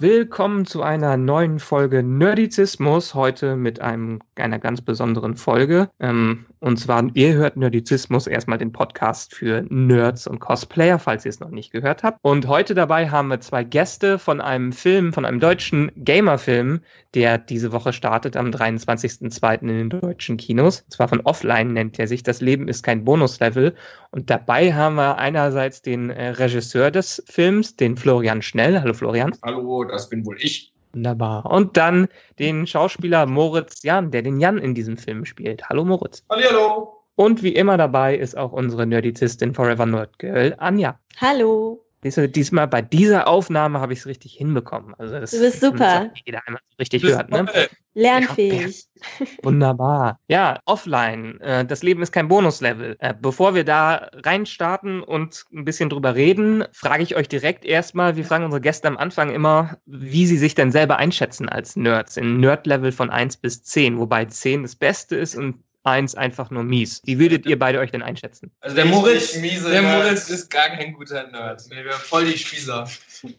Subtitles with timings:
[0.00, 3.14] Willkommen zu einer neuen Folge Nerdizismus.
[3.14, 5.90] Heute mit einem, einer ganz besonderen Folge.
[5.98, 11.30] Ähm, und zwar, ihr hört Nerdizismus, erstmal den Podcast für Nerds und Cosplayer, falls ihr
[11.30, 12.18] es noch nicht gehört habt.
[12.22, 16.80] Und heute dabei haben wir zwei Gäste von einem Film, von einem deutschen Gamer-Film,
[17.14, 19.60] der diese Woche startet am 23.02.
[19.62, 20.82] in den deutschen Kinos.
[20.82, 22.22] Und zwar von Offline nennt er sich.
[22.22, 23.74] Das Leben ist kein Bonuslevel.
[24.10, 28.80] Und dabei haben wir einerseits den äh, Regisseur des Films, den Florian Schnell.
[28.80, 29.32] Hallo Florian.
[29.44, 30.72] Hallo, das bin wohl ich.
[30.92, 31.44] Wunderbar.
[31.46, 32.08] Und dann
[32.38, 35.68] den Schauspieler Moritz Jan, der den Jan in diesem Film spielt.
[35.68, 36.24] Hallo Moritz.
[36.30, 36.94] Hallo.
[37.16, 40.98] Und wie immer dabei ist auch unsere Nerdizistin Forever Nerd Girl, Anja.
[41.20, 41.84] Hallo.
[42.04, 44.94] Diesmal bei dieser Aufnahme habe ich es richtig hinbekommen.
[44.98, 46.10] Also das, du bist super.
[46.10, 47.30] Das jeder einmal so richtig hört.
[47.30, 47.46] Ne?
[47.94, 48.84] Lernfähig.
[48.94, 50.20] Ja, wunderbar.
[50.28, 51.40] Ja, offline.
[51.40, 52.96] Äh, das Leben ist kein Bonuslevel.
[53.00, 58.16] Äh, bevor wir da reinstarten und ein bisschen drüber reden, frage ich euch direkt erstmal,
[58.16, 62.16] wir fragen unsere Gäste am Anfang immer, wie sie sich denn selber einschätzen als Nerds
[62.16, 66.64] in Nerd-Level von 1 bis 10, wobei 10 das Beste ist und eins einfach nur
[66.64, 67.00] mies.
[67.04, 68.50] Wie würdet ihr beide euch denn einschätzen?
[68.60, 71.62] Also der Moritz, der Moritz ist gar kein guter Nerd.
[71.70, 72.86] Nee, wir haben voll die Spießer.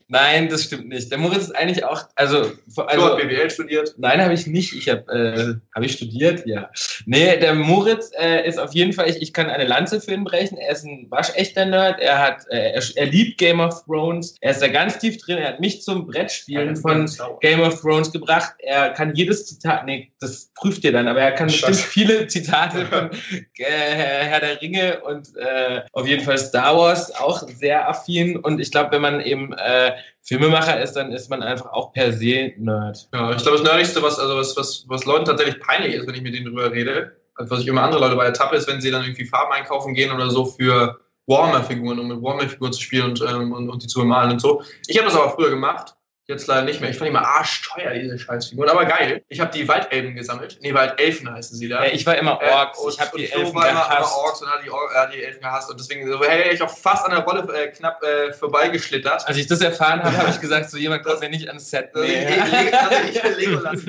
[0.08, 1.12] Nein, das stimmt nicht.
[1.12, 3.96] Der Moritz ist eigentlich auch, also, also du hast BWL studiert?
[3.98, 4.74] Nein, habe ich nicht.
[4.74, 6.46] Ich habe, äh, habe ich studiert?
[6.46, 6.70] Ja.
[7.06, 10.24] Nee, der Moritz äh, ist auf jeden Fall, ich, ich kann eine Lanze für ihn
[10.24, 10.58] brechen.
[10.58, 12.00] Er ist ein waschechter Nerd.
[12.00, 14.36] Er hat, äh, er, er liebt Game of Thrones.
[14.42, 15.38] Er ist da ganz tief drin.
[15.38, 17.10] Er hat mich zum Brettspielen von
[17.42, 18.54] Game of Thrones gebracht.
[18.60, 22.86] Er kann jedes Zitat, nee, das prüft ihr dann, aber er kann bestimmt viele Zitate
[22.86, 23.10] von
[23.58, 28.38] äh, Herr der Ringe und äh, auf jeden Fall Star Wars auch sehr affin.
[28.38, 32.14] Und ich glaube, wenn man eben äh, Filmemacher ist, dann ist man einfach auch per
[32.14, 33.10] se Nerd.
[33.14, 36.16] Ja, ich glaube, das Nerdigste, was, also was, was, was Leuten tatsächlich peinlich ist, wenn
[36.16, 38.82] ich mit denen drüber rede, also was ich immer andere Leute bei ertappe, ist, wenn
[38.82, 43.12] sie dann irgendwie Farben einkaufen gehen oder so für Warhammer-Figuren, um mit Warhammer-Figuren zu spielen
[43.12, 44.62] und, ähm, und, und die zu bemalen und so.
[44.88, 45.96] Ich habe das aber früher gemacht
[46.30, 46.92] Jetzt leider nicht mehr.
[46.92, 48.70] Ich fand die immer arschteuer, diese Scheißfiguren.
[48.70, 49.24] Aber geil.
[49.30, 50.60] Ich habe die Waldelben gesammelt.
[50.62, 51.84] Nee, Waldelfen heißen sie da.
[51.84, 52.78] Ja, ich war immer äh, Orks.
[52.78, 54.12] Äh, ich habe die Elfen war gehasst.
[54.14, 55.72] Immer, Orks und hat die, Or äh, die Elfen gehasst.
[55.72, 59.28] Und deswegen so, hey, ich auch fast an der Rolle äh, knapp äh, vorbeigeschlittert.
[59.28, 61.90] Als ich das erfahren habe, habe ich gesagt, so jemand kommt mir nicht ans Set.
[61.96, 62.28] Nee.
[62.28, 63.84] Also ich bin Legolas.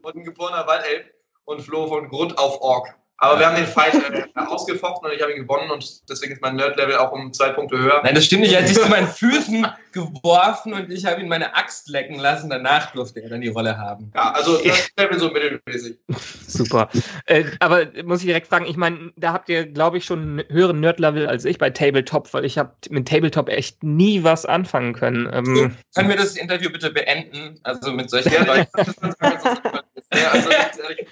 [0.00, 1.04] und ein geborener Waldelf
[1.44, 2.94] und floh von Grund auf Ork.
[3.22, 6.40] Aber wir haben den Fight äh, ausgefochten und ich habe ihn gewonnen und deswegen ist
[6.40, 8.00] mein Nerd-Level auch um zwei Punkte höher.
[8.02, 8.54] Nein, das stimmt nicht.
[8.54, 12.48] Er hat sich zu meinen Füßen geworfen und ich habe ihn meine Axt lecken lassen.
[12.48, 14.10] Danach durfte er dann die Rolle haben.
[14.14, 15.98] Ja, also Nerd-Level so mittelmäßig.
[16.46, 16.88] Super.
[17.26, 20.44] Äh, aber muss ich direkt fragen, ich meine, da habt ihr, glaube ich, schon einen
[20.48, 24.94] höheren Nerd-Level als ich bei Tabletop, weil ich habe mit Tabletop echt nie was anfangen
[24.94, 25.28] können.
[25.30, 27.60] Ähm, so, können wir das Interview bitte beenden?
[27.64, 28.68] Also mit solchen Leuten.
[30.14, 30.48] ja, also,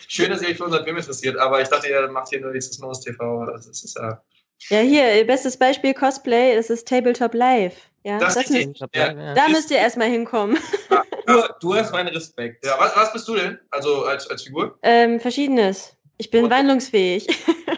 [0.07, 2.53] schön, dass ihr euch für unseren Film interessiert, aber ich dachte, ihr macht hier nur
[2.53, 3.47] dieses Nose TV.
[3.47, 4.23] Das ist ja.
[4.71, 7.77] Ja, hier, bestes Beispiel Cosplay, das ist Tabletop Live.
[8.05, 9.35] Ja, das, das müsst, ja.
[9.35, 10.59] Da müsst ihr erstmal hinkommen.
[10.91, 12.65] Ja, du, du, hast meinen Respekt.
[12.65, 13.59] Ja, was, was bist du denn?
[13.71, 14.79] Also als, als Figur?
[14.83, 15.95] Ähm, verschiedenes.
[16.17, 17.29] Ich bin und, wandlungsfähig.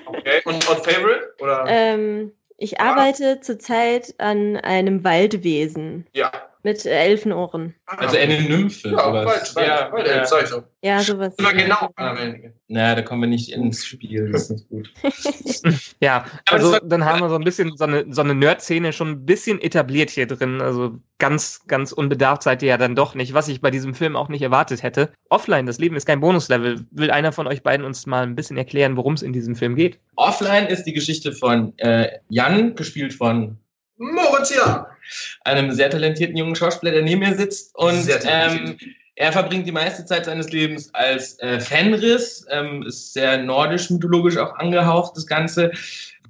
[0.06, 1.34] Okay, und, und Favorite?
[1.41, 1.64] Oder?
[1.66, 6.06] Ähm, ich arbeite zurzeit an einem Waldwesen.
[6.12, 6.30] Ja,
[6.62, 7.75] mit äh, Elfenohren.
[7.87, 8.91] Also eine Nymphe.
[8.91, 9.54] Ja, sowas.
[9.54, 10.65] Bald, ja, bald, ja.
[10.82, 11.34] Ja, sowas.
[11.37, 11.91] Immer genau.
[12.69, 14.31] Naja, da kommen wir nicht ins Spiel.
[14.31, 14.93] Das ist nicht gut.
[16.00, 19.26] ja, also dann haben wir so ein bisschen so eine, so eine Nerd-Szene schon ein
[19.26, 20.60] bisschen etabliert hier drin.
[20.60, 24.16] Also ganz, ganz unbedarft seid ihr ja dann doch nicht, was ich bei diesem Film
[24.16, 25.12] auch nicht erwartet hätte.
[25.28, 26.87] Offline, das Leben ist kein Bonuslevel.
[26.91, 29.77] Will einer von euch beiden uns mal ein bisschen erklären, worum es in diesem Film
[29.77, 29.98] geht?
[30.16, 33.59] Offline ist die Geschichte von äh, Jan, gespielt von
[34.00, 34.87] Moritz ja.
[35.44, 37.75] Einem sehr talentierten jungen Schauspieler, der neben mir sitzt.
[37.76, 38.76] Und ähm,
[39.16, 44.54] er verbringt die meiste Zeit seines Lebens als äh, Fenris, ähm, ist sehr nordisch-mythologisch auch
[44.54, 45.72] angehaucht, das Ganze.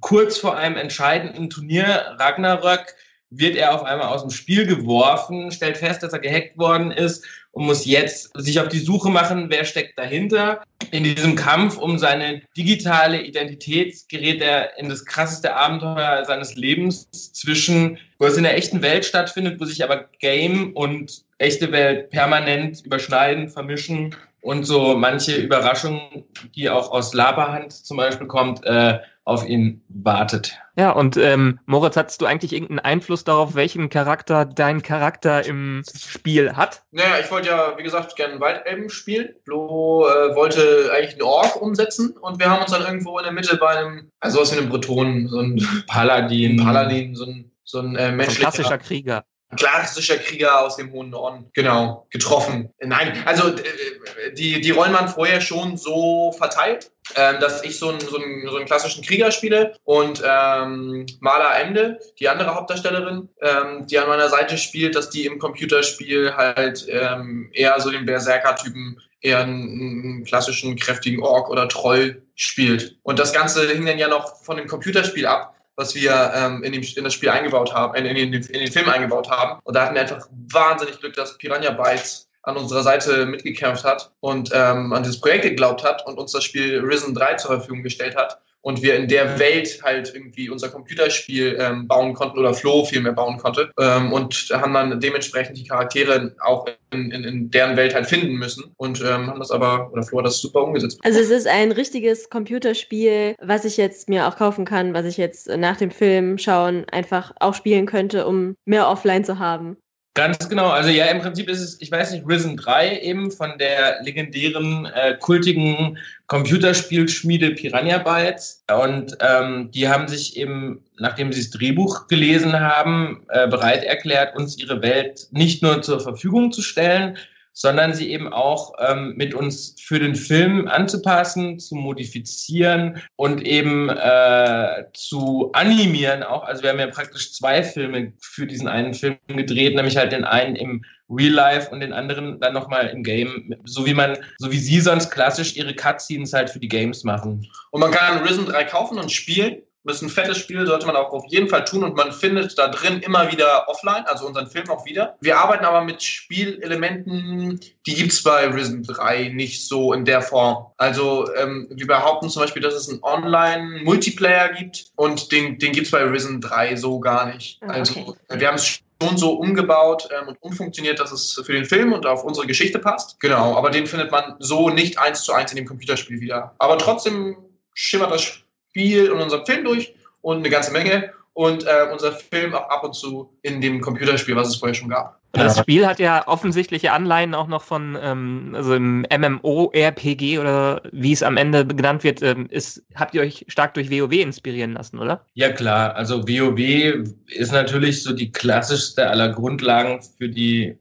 [0.01, 2.95] Kurz vor einem entscheidenden Turnier, Ragnarök,
[3.31, 7.25] wird er auf einmal aus dem Spiel geworfen, stellt fest, dass er gehackt worden ist
[7.53, 10.61] und muss jetzt sich auf die Suche machen, wer steckt dahinter.
[10.91, 17.09] In diesem Kampf um seine digitale Identität gerät er in das krasseste Abenteuer seines Lebens
[17.11, 22.09] zwischen, wo es in der echten Welt stattfindet, wo sich aber Game und echte Welt
[22.09, 26.25] permanent überschneiden, vermischen und so manche Überraschungen,
[26.55, 30.57] die auch aus Laberhand zum Beispiel kommt, äh, auf ihn wartet.
[30.75, 35.83] Ja, und ähm, Moritz, hattest du eigentlich irgendeinen Einfluss darauf, welchen Charakter dein Charakter im
[35.95, 36.83] Spiel hat?
[36.91, 39.35] Naja, ich wollte ja, wie gesagt, gerne einen Waldelben spielen.
[39.43, 43.33] Flo äh, wollte eigentlich einen Ork umsetzen und wir haben uns dann irgendwo in der
[43.33, 47.79] Mitte bei einem, also was wie einem Bretonen, so ein Paladin, Paladin, so ein, so
[47.79, 48.51] ein äh, menschlicher...
[48.51, 49.23] So ein klassischer Krieger.
[49.55, 52.71] klassischer Krieger aus dem hohen Norden, genau, getroffen.
[52.79, 57.89] Nein, also äh, die, die Rollen waren vorher schon so verteilt, ähm, dass ich so
[57.89, 63.29] einen, so, einen, so einen klassischen Krieger spiele und ähm, Maler Ende, die andere Hauptdarstellerin,
[63.41, 68.05] ähm, die an meiner Seite spielt, dass die im Computerspiel halt ähm, eher so den
[68.05, 72.97] Berserker-Typen, eher einen, einen klassischen kräftigen Ork oder Troll spielt.
[73.03, 76.73] Und das Ganze hing dann ja noch von dem Computerspiel ab was wir ähm, in,
[76.73, 79.59] dem, in das Spiel eingebaut haben, in, in, den, in den Film eingebaut haben.
[79.63, 84.11] Und da hatten wir einfach wahnsinnig Glück, dass Piranha Bytes an unserer Seite mitgekämpft hat
[84.19, 87.83] und ähm, an dieses Projekt geglaubt hat und uns das Spiel Risen 3 zur Verfügung
[87.83, 92.53] gestellt hat und wir in der Welt halt irgendwie unser Computerspiel ähm, bauen konnten oder
[92.53, 97.51] Flo vielmehr bauen konnte ähm, und haben dann dementsprechend die Charaktere auch in, in, in
[97.51, 100.63] deren Welt halt finden müssen und ähm, haben das aber, oder Flo hat das super
[100.63, 100.99] umgesetzt.
[101.03, 105.17] Also es ist ein richtiges Computerspiel, was ich jetzt mir auch kaufen kann, was ich
[105.17, 109.77] jetzt nach dem Film schauen einfach auch spielen könnte, um mehr offline zu haben.
[110.13, 110.67] Ganz genau.
[110.67, 114.85] Also ja, im Prinzip ist es, ich weiß nicht, Risen 3 eben von der legendären,
[114.87, 115.97] äh, kultigen
[116.27, 118.61] Computerspielschmiede Piranha Bytes.
[118.83, 124.35] Und ähm, die haben sich eben, nachdem sie das Drehbuch gelesen haben, äh, bereit erklärt,
[124.35, 127.17] uns ihre Welt nicht nur zur Verfügung zu stellen,
[127.53, 133.89] sondern sie eben auch ähm, mit uns für den Film anzupassen, zu modifizieren und eben
[133.89, 136.43] äh, zu animieren auch.
[136.43, 140.23] Also wir haben ja praktisch zwei Filme für diesen einen Film gedreht, nämlich halt den
[140.23, 144.51] einen im Real Life und den anderen dann nochmal im Game, so wie man, so
[144.51, 147.45] wie sie sonst klassisch ihre Cutscenes halt für die Games machen.
[147.71, 151.11] Und man kann Risen 3 kaufen und spielen ist ein fettes Spiel, sollte man auch
[151.11, 154.69] auf jeden Fall tun und man findet da drin immer wieder offline, also unseren Film
[154.69, 155.15] auch wieder.
[155.21, 160.21] Wir arbeiten aber mit Spielelementen, die gibt es bei Risen 3 nicht so in der
[160.21, 160.67] Form.
[160.77, 165.91] Also ähm, wir behaupten zum Beispiel, dass es einen Online-Multiplayer gibt und den, den es
[165.91, 167.59] bei Risen 3 so gar nicht.
[167.61, 168.19] Ah, also, okay.
[168.27, 171.93] Also wir haben es schon so umgebaut ähm, und umfunktioniert, dass es für den Film
[171.93, 173.19] und auf unsere Geschichte passt.
[173.19, 176.53] Genau, aber den findet man so nicht eins zu eins in dem Computerspiel wieder.
[176.59, 177.35] Aber trotzdem
[177.73, 182.53] schimmert das Spiel und unseren Film durch und eine ganze Menge und äh, unser Film
[182.53, 185.19] auch ab und zu in dem Computerspiel, was es vorher schon gab.
[185.33, 191.13] Das Spiel hat ja offensichtliche Anleihen auch noch von ähm, also im MMO-RPG oder wie
[191.13, 192.21] es am Ende genannt wird.
[192.21, 195.25] Ähm, ist, habt ihr euch stark durch WoW inspirieren lassen, oder?
[195.33, 200.77] Ja klar, also WoW ist natürlich so die klassischste aller Grundlagen für die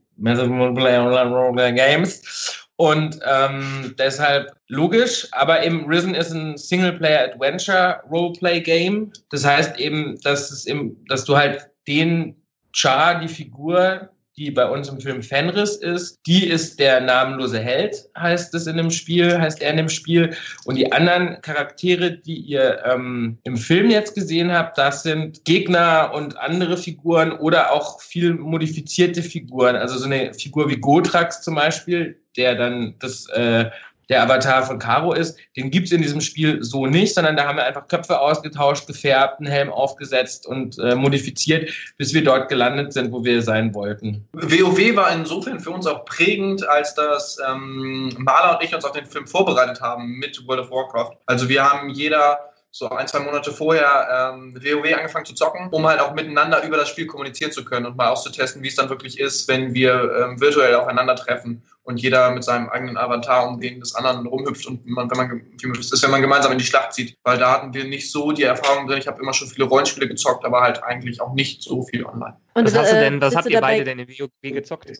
[1.76, 2.59] Games.
[2.80, 9.12] Und ähm, deshalb logisch, aber eben Risen ist ein Singleplayer-Adventure-Roleplay-Game.
[9.28, 12.34] Das heißt eben, dass, es eben, dass du halt den
[12.72, 16.20] Char, die Figur, die bei uns im Film Fenris ist.
[16.26, 20.34] Die ist der namenlose Held, heißt es in dem Spiel, heißt er in dem Spiel.
[20.64, 26.12] Und die anderen Charaktere, die ihr ähm, im Film jetzt gesehen habt, das sind Gegner
[26.14, 29.76] und andere Figuren oder auch viel modifizierte Figuren.
[29.76, 33.70] Also so eine Figur wie Gotrax zum Beispiel, der dann das äh,
[34.08, 37.46] der Avatar von Caro ist, den gibt es in diesem Spiel so nicht, sondern da
[37.46, 42.48] haben wir einfach Köpfe ausgetauscht, gefärbt, einen Helm aufgesetzt und äh, modifiziert, bis wir dort
[42.48, 44.26] gelandet sind, wo wir sein wollten.
[44.32, 48.92] WoW war insofern für uns auch prägend, als dass ähm, Maler und ich uns auf
[48.92, 51.16] den Film vorbereitet haben mit World of Warcraft.
[51.26, 55.86] Also wir haben jeder so ein, zwei Monate vorher ähm, WoW angefangen zu zocken, um
[55.86, 58.88] halt auch miteinander über das Spiel kommunizieren zu können und mal auszutesten, wie es dann
[58.88, 63.80] wirklich ist, wenn wir ähm, virtuell aufeinandertreffen und jeder mit seinem eigenen Avatar um den
[63.80, 65.42] des anderen rumhüpft und man, wenn man,
[65.78, 67.16] ist, wenn man gemeinsam in die Schlacht zieht.
[67.24, 68.98] Weil da hatten wir nicht so die Erfahrung drin.
[68.98, 72.36] Ich habe immer schon viele Rollenspiele gezockt, aber halt eigentlich auch nicht so viel online.
[72.54, 74.92] Und was, hast du denn, was habt ihr beide denn in WoW gezockt?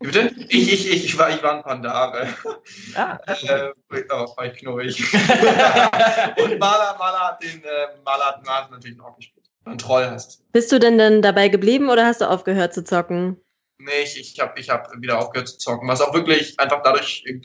[0.00, 0.32] Bitte?
[0.48, 2.28] Ich, ich, ich, ich, war, ich war ein Pandare.
[2.94, 3.18] Ah.
[3.26, 3.72] äh,
[4.10, 5.00] oh, war ich knurrig.
[5.12, 9.46] und Maler, Maler hat den äh, Maler hat, Maler natürlich noch gespielt.
[9.64, 10.40] Ein Troll hast.
[10.52, 13.40] Bist du denn dann dabei geblieben oder hast du aufgehört zu zocken?
[13.78, 15.88] Nee, ich, ich habe ich hab wieder aufgehört zu zocken.
[15.88, 17.40] Was auch wirklich einfach dadurch äh,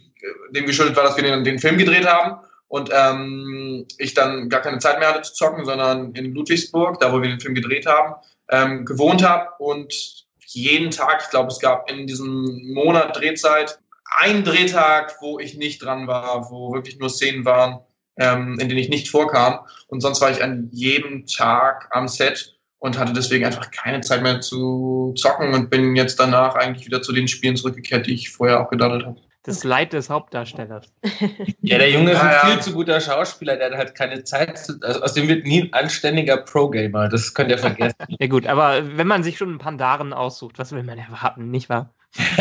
[0.51, 4.61] dem geschuldet war, dass wir den, den Film gedreht haben und ähm, ich dann gar
[4.61, 7.85] keine Zeit mehr hatte zu zocken, sondern in Ludwigsburg, da wo wir den Film gedreht
[7.85, 8.15] haben,
[8.49, 13.79] ähm, gewohnt habe und jeden Tag, ich glaube, es gab in diesem Monat Drehzeit
[14.17, 17.79] einen Drehtag, wo ich nicht dran war, wo wirklich nur Szenen waren,
[18.17, 19.59] ähm, in denen ich nicht vorkam.
[19.87, 24.21] Und sonst war ich an jedem Tag am Set und hatte deswegen einfach keine Zeit
[24.21, 28.29] mehr zu zocken und bin jetzt danach eigentlich wieder zu den Spielen zurückgekehrt, die ich
[28.29, 29.19] vorher auch gedaddelt habe.
[29.45, 30.93] Das Leid des Hauptdarstellers.
[31.61, 35.01] ja, der Junge ist ein viel zu guter Schauspieler, der hat keine Zeit, zu, also
[35.01, 37.95] aus dem wird nie ein anständiger Pro-Gamer, das könnt ihr vergessen.
[38.07, 41.67] ja gut, aber wenn man sich schon einen Pandaren aussucht, was will man erwarten, nicht
[41.67, 41.93] wahr?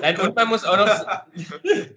[0.00, 1.04] Nein, und man muss auch noch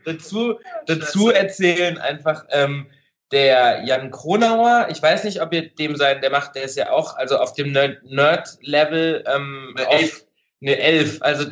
[0.06, 2.88] dazu, dazu erzählen, einfach, ähm,
[3.32, 6.92] der Jan Kronauer, ich weiß nicht, ob ihr dem sein, der macht, der ist ja
[6.92, 10.26] auch, also auf dem Nerd-Level ähm, Eine auf-.
[10.62, 11.22] Eine Elf.
[11.22, 11.46] Also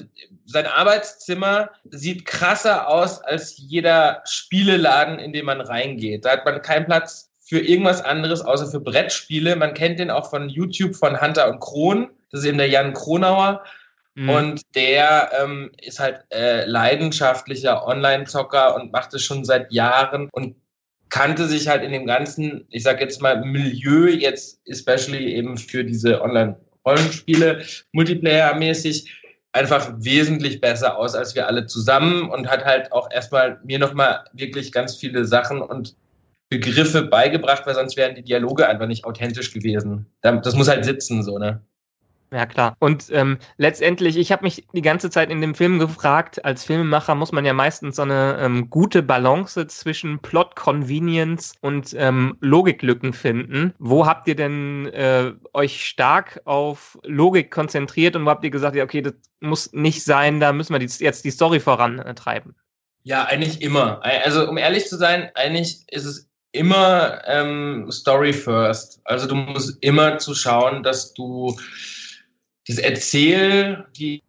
[0.46, 6.26] sein Arbeitszimmer sieht krasser aus als jeder Spieleladen, in den man reingeht.
[6.26, 9.56] Da hat man keinen Platz für irgendwas anderes außer für Brettspiele.
[9.56, 12.10] Man kennt den auch von YouTube von Hunter und Kron.
[12.32, 13.64] Das ist eben der Jan Kronauer.
[14.16, 14.30] Mhm.
[14.30, 20.56] Und der ähm, ist halt äh, leidenschaftlicher Online-Zocker und macht es schon seit Jahren und
[21.10, 25.86] kannte sich halt in dem ganzen, ich sag jetzt mal, Milieu, jetzt especially eben für
[25.86, 26.22] diese
[26.88, 29.10] Online-Rollenspiele, Multiplayer-mäßig,
[29.51, 34.25] einfach wesentlich besser aus als wir alle zusammen und hat halt auch erstmal mir nochmal
[34.34, 35.96] wirklich ganz viele Sachen und
[36.50, 40.06] Begriffe beigebracht, weil sonst wären die Dialoge einfach nicht authentisch gewesen.
[40.22, 41.62] Das muss halt sitzen, so, ne?
[42.31, 42.75] Ja, klar.
[42.79, 47.15] Und ähm, letztendlich, ich habe mich die ganze Zeit in dem Film gefragt, als Filmemacher
[47.15, 53.13] muss man ja meistens so eine ähm, gute Balance zwischen Plot Convenience und ähm, Logiklücken
[53.13, 53.74] finden.
[53.79, 58.75] Wo habt ihr denn äh, euch stark auf Logik konzentriert und wo habt ihr gesagt,
[58.75, 62.55] ja, okay, das muss nicht sein, da müssen wir die, jetzt die Story vorantreiben?
[63.03, 64.03] Ja, eigentlich immer.
[64.03, 69.00] Also um ehrlich zu sein, eigentlich ist es immer ähm, Story first.
[69.05, 71.57] Also du musst immer zu schauen, dass du
[72.67, 74.21] das Erzähl, die,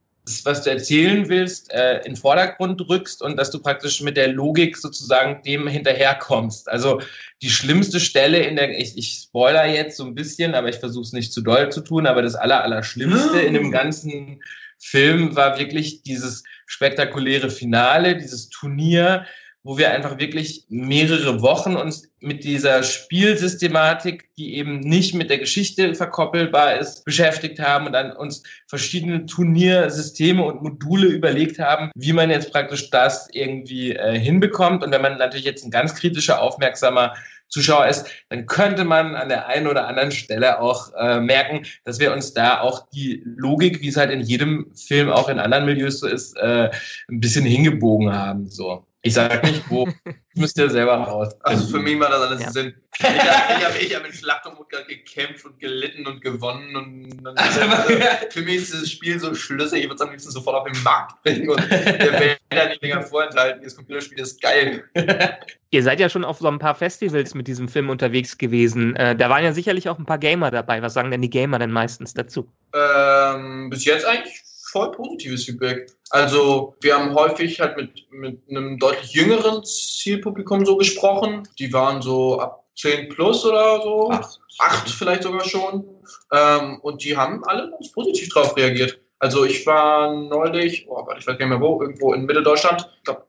[0.45, 4.29] was du erzählen willst, äh, in den Vordergrund rückst und dass du praktisch mit der
[4.29, 6.69] Logik sozusagen dem hinterherkommst.
[6.69, 7.01] Also
[7.43, 11.05] die schlimmste Stelle in der, ich, ich spoiler jetzt so ein bisschen, aber ich versuche
[11.05, 14.43] es nicht zu doll zu tun, aber das aller, aller Schlimmste in dem ganzen
[14.79, 19.27] Film war wirklich dieses spektakuläre Finale, dieses Turnier,
[19.65, 25.39] wo wir einfach wirklich mehrere Wochen uns mit dieser Spielsystematik, die eben nicht mit der
[25.39, 32.13] Geschichte verkoppelbar ist, beschäftigt haben und dann uns verschiedene Turniersysteme und Module überlegt haben, wie
[32.13, 34.83] man jetzt praktisch das irgendwie äh, hinbekommt.
[34.85, 37.15] Und wenn man natürlich jetzt ein ganz kritischer, aufmerksamer
[37.49, 41.99] Zuschauer ist, dann könnte man an der einen oder anderen Stelle auch äh, merken, dass
[41.99, 45.65] wir uns da auch die Logik, wie es halt in jedem Film auch in anderen
[45.65, 46.71] Milieus so ist, äh,
[47.09, 48.49] ein bisschen hingebogen haben.
[48.49, 48.87] So.
[49.09, 49.95] Ich sag nicht, wo, das
[50.35, 51.35] müsst ihr selber raus.
[51.41, 52.51] Also für mich macht das alles Ja.
[52.51, 52.75] Sinn.
[52.99, 56.77] Ich habe ich hab, ich hab in Schlacht und Mut gekämpft und gelitten und gewonnen.
[56.77, 57.41] Und, und
[58.31, 59.79] für mich ist dieses Spiel so schlüssig.
[59.81, 62.83] Ich würde es am liebsten sofort auf den Markt bringen und der Welt da nicht
[62.83, 63.63] länger vorenthalten.
[63.65, 64.85] Das Computerspiel ist geil.
[65.71, 68.95] Ihr seid ja schon auf so ein paar Festivals mit diesem Film unterwegs gewesen.
[68.97, 70.83] Äh, da waren ja sicherlich auch ein paar Gamer dabei.
[70.83, 72.47] Was sagen denn die Gamer denn meistens dazu?
[72.75, 75.91] Ähm, bis jetzt eigentlich voll positives Feedback.
[76.11, 81.49] Also wir haben häufig halt mit, mit einem deutlich jüngeren Zielpublikum so gesprochen.
[81.59, 84.11] Die waren so ab 10 plus oder so.
[84.11, 84.41] Acht.
[84.59, 85.85] Acht vielleicht sogar schon.
[86.33, 89.01] Ähm, und die haben alle ganz positiv drauf reagiert.
[89.21, 92.89] Also ich war neulich, oh Gott, ich weiß gar nicht mehr wo, irgendwo in Mitteldeutschland,
[92.99, 93.25] ich glaube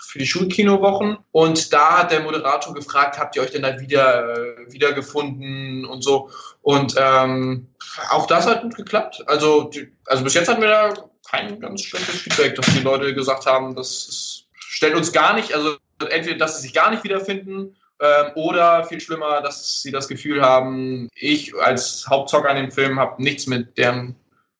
[0.00, 1.18] für die Schulkinowochen.
[1.30, 6.02] Und da hat der Moderator gefragt, habt ihr euch denn da wieder äh, wiedergefunden und
[6.02, 6.30] so.
[6.60, 7.68] Und ähm,
[8.10, 9.22] auch das hat gut geklappt.
[9.26, 10.94] Also, die, also bis jetzt hatten wir da
[11.28, 15.54] kein ganz schlechtes Feedback, dass die Leute gesagt haben, das ist, stellt uns gar nicht,
[15.54, 15.76] also
[16.10, 20.42] entweder, dass sie sich gar nicht wiederfinden ähm, oder viel schlimmer, dass sie das Gefühl
[20.42, 24.16] haben, ich als Hauptzocker an dem Film habe nichts mit deren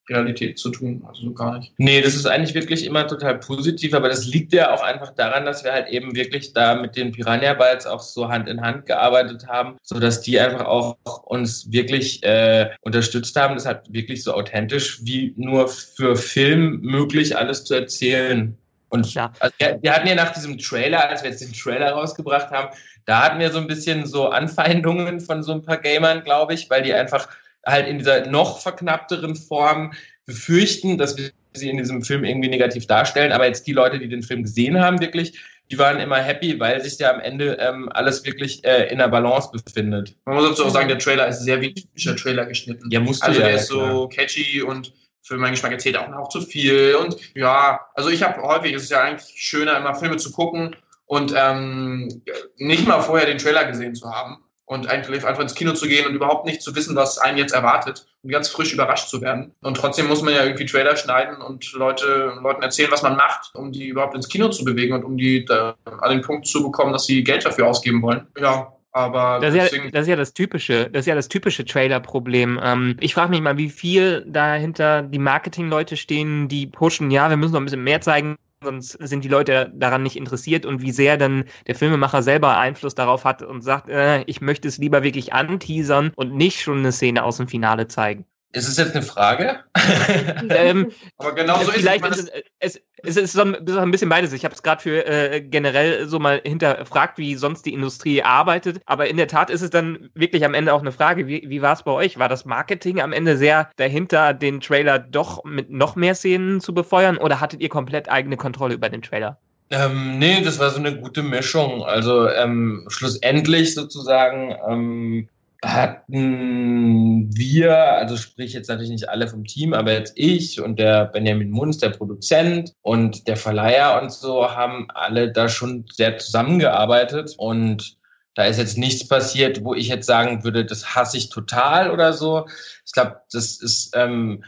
[0.09, 1.73] Realität zu tun, also so gar nicht.
[1.79, 5.45] Nee, das ist eigentlich wirklich immer total positiv, aber das liegt ja auch einfach daran,
[5.45, 8.87] dass wir halt eben wirklich da mit den Piranha Bytes auch so Hand in Hand
[8.87, 13.55] gearbeitet haben, so dass die einfach auch uns wirklich äh, unterstützt haben.
[13.55, 18.57] Das hat wirklich so authentisch wie nur für Film möglich alles zu erzählen.
[18.89, 19.33] Und Ja.
[19.41, 22.77] also wir, wir hatten ja nach diesem Trailer, als wir jetzt den Trailer rausgebracht haben,
[23.07, 26.69] da hatten wir so ein bisschen so Anfeindungen von so ein paar Gamern, glaube ich,
[26.69, 27.29] weil die einfach
[27.67, 29.93] halt in dieser noch verknappteren Form
[30.27, 33.33] befürchten, dass wir sie in diesem Film irgendwie negativ darstellen.
[33.33, 35.39] Aber jetzt die Leute, die den Film gesehen haben, wirklich,
[35.71, 39.09] die waren immer happy, weil sich ja am Ende ähm, alles wirklich äh, in der
[39.09, 40.17] Balance befindet.
[40.25, 42.91] Man muss dazu auch sagen, der Trailer ist sehr wie ein typischer Trailer geschnitten.
[42.91, 43.93] Ja, musst du Also ja, der ist ja, klar.
[43.93, 44.93] so catchy und
[45.23, 46.97] für meinen Geschmack erzählt auch noch zu viel.
[46.97, 50.77] Und ja, also ich habe häufig, es ist ja eigentlich schöner, immer Filme zu gucken
[51.07, 52.23] und ähm,
[52.57, 56.07] nicht mal vorher den Trailer gesehen zu haben und eigentlich einfach ins Kino zu gehen
[56.07, 59.55] und überhaupt nicht zu wissen, was einen jetzt erwartet und ganz frisch überrascht zu werden.
[59.61, 63.51] Und trotzdem muss man ja irgendwie Trailer schneiden und Leute, Leuten erzählen, was man macht,
[63.55, 66.63] um die überhaupt ins Kino zu bewegen und um die da an den Punkt zu
[66.63, 68.27] bekommen, dass sie Geld dafür ausgeben wollen.
[68.41, 71.65] Ja, aber Das ist ja das, ist ja das typische, das ist ja das typische
[71.65, 72.61] Trailer-Problem.
[72.63, 77.39] Ähm, ich frage mich mal, wie viel dahinter die Marketingleute stehen, die pushen, ja, wir
[77.39, 80.93] müssen noch ein bisschen mehr zeigen, sonst sind die Leute daran nicht interessiert und wie
[80.93, 85.03] sehr dann der Filmemacher selber Einfluss darauf hat und sagt, äh, ich möchte es lieber
[85.03, 88.27] wirklich anteasern und nicht schon eine Szene aus dem Finale zeigen.
[88.55, 89.61] Ist es jetzt eine Frage?
[90.51, 92.31] ähm, Aber genau so ist vielleicht es.
[92.59, 94.35] es, es ist so ein, ein bisschen beides.
[94.35, 98.81] Ich habe es gerade für äh, generell so mal hinterfragt, wie sonst die Industrie arbeitet.
[98.85, 101.63] Aber in der Tat ist es dann wirklich am Ende auch eine Frage, wie, wie
[101.63, 102.19] war es bei euch?
[102.19, 106.75] War das Marketing am Ende sehr dahinter, den Trailer doch mit noch mehr Szenen zu
[106.75, 109.39] befeuern oder hattet ihr komplett eigene Kontrolle über den Trailer?
[109.71, 111.83] Ähm, nee, das war so eine gute Mischung.
[111.83, 115.29] Also ähm, schlussendlich sozusagen ähm,
[115.65, 121.07] hatten wir, also sprich jetzt natürlich nicht alle vom Team, aber jetzt ich und der
[121.07, 127.35] Benjamin Munz, der Produzent und der Verleiher und so, haben alle da schon sehr zusammengearbeitet
[127.39, 127.97] und
[128.35, 132.13] da ist jetzt nichts passiert, wo ich jetzt sagen würde, das hasse ich total oder
[132.13, 132.47] so.
[132.87, 134.43] Ich glaube, das ist ähm,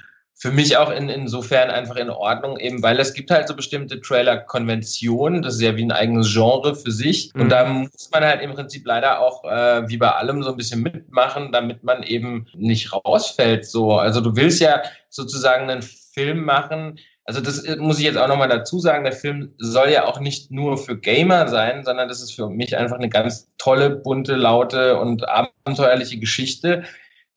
[0.45, 4.03] für mich auch in, insofern einfach in Ordnung, eben weil es gibt halt so bestimmte
[4.03, 7.33] Trailer-Konventionen, das ist ja wie ein eigenes Genre für sich.
[7.33, 7.41] Mhm.
[7.41, 10.59] Und da muss man halt im Prinzip leider auch, äh, wie bei allem, so ein
[10.59, 13.65] bisschen mitmachen, damit man eben nicht rausfällt.
[13.65, 18.19] So, also du willst ja sozusagen einen Film machen, also das äh, muss ich jetzt
[18.19, 22.09] auch nochmal dazu sagen, der Film soll ja auch nicht nur für Gamer sein, sondern
[22.09, 26.85] das ist für mich einfach eine ganz tolle, bunte, laute und abenteuerliche Geschichte,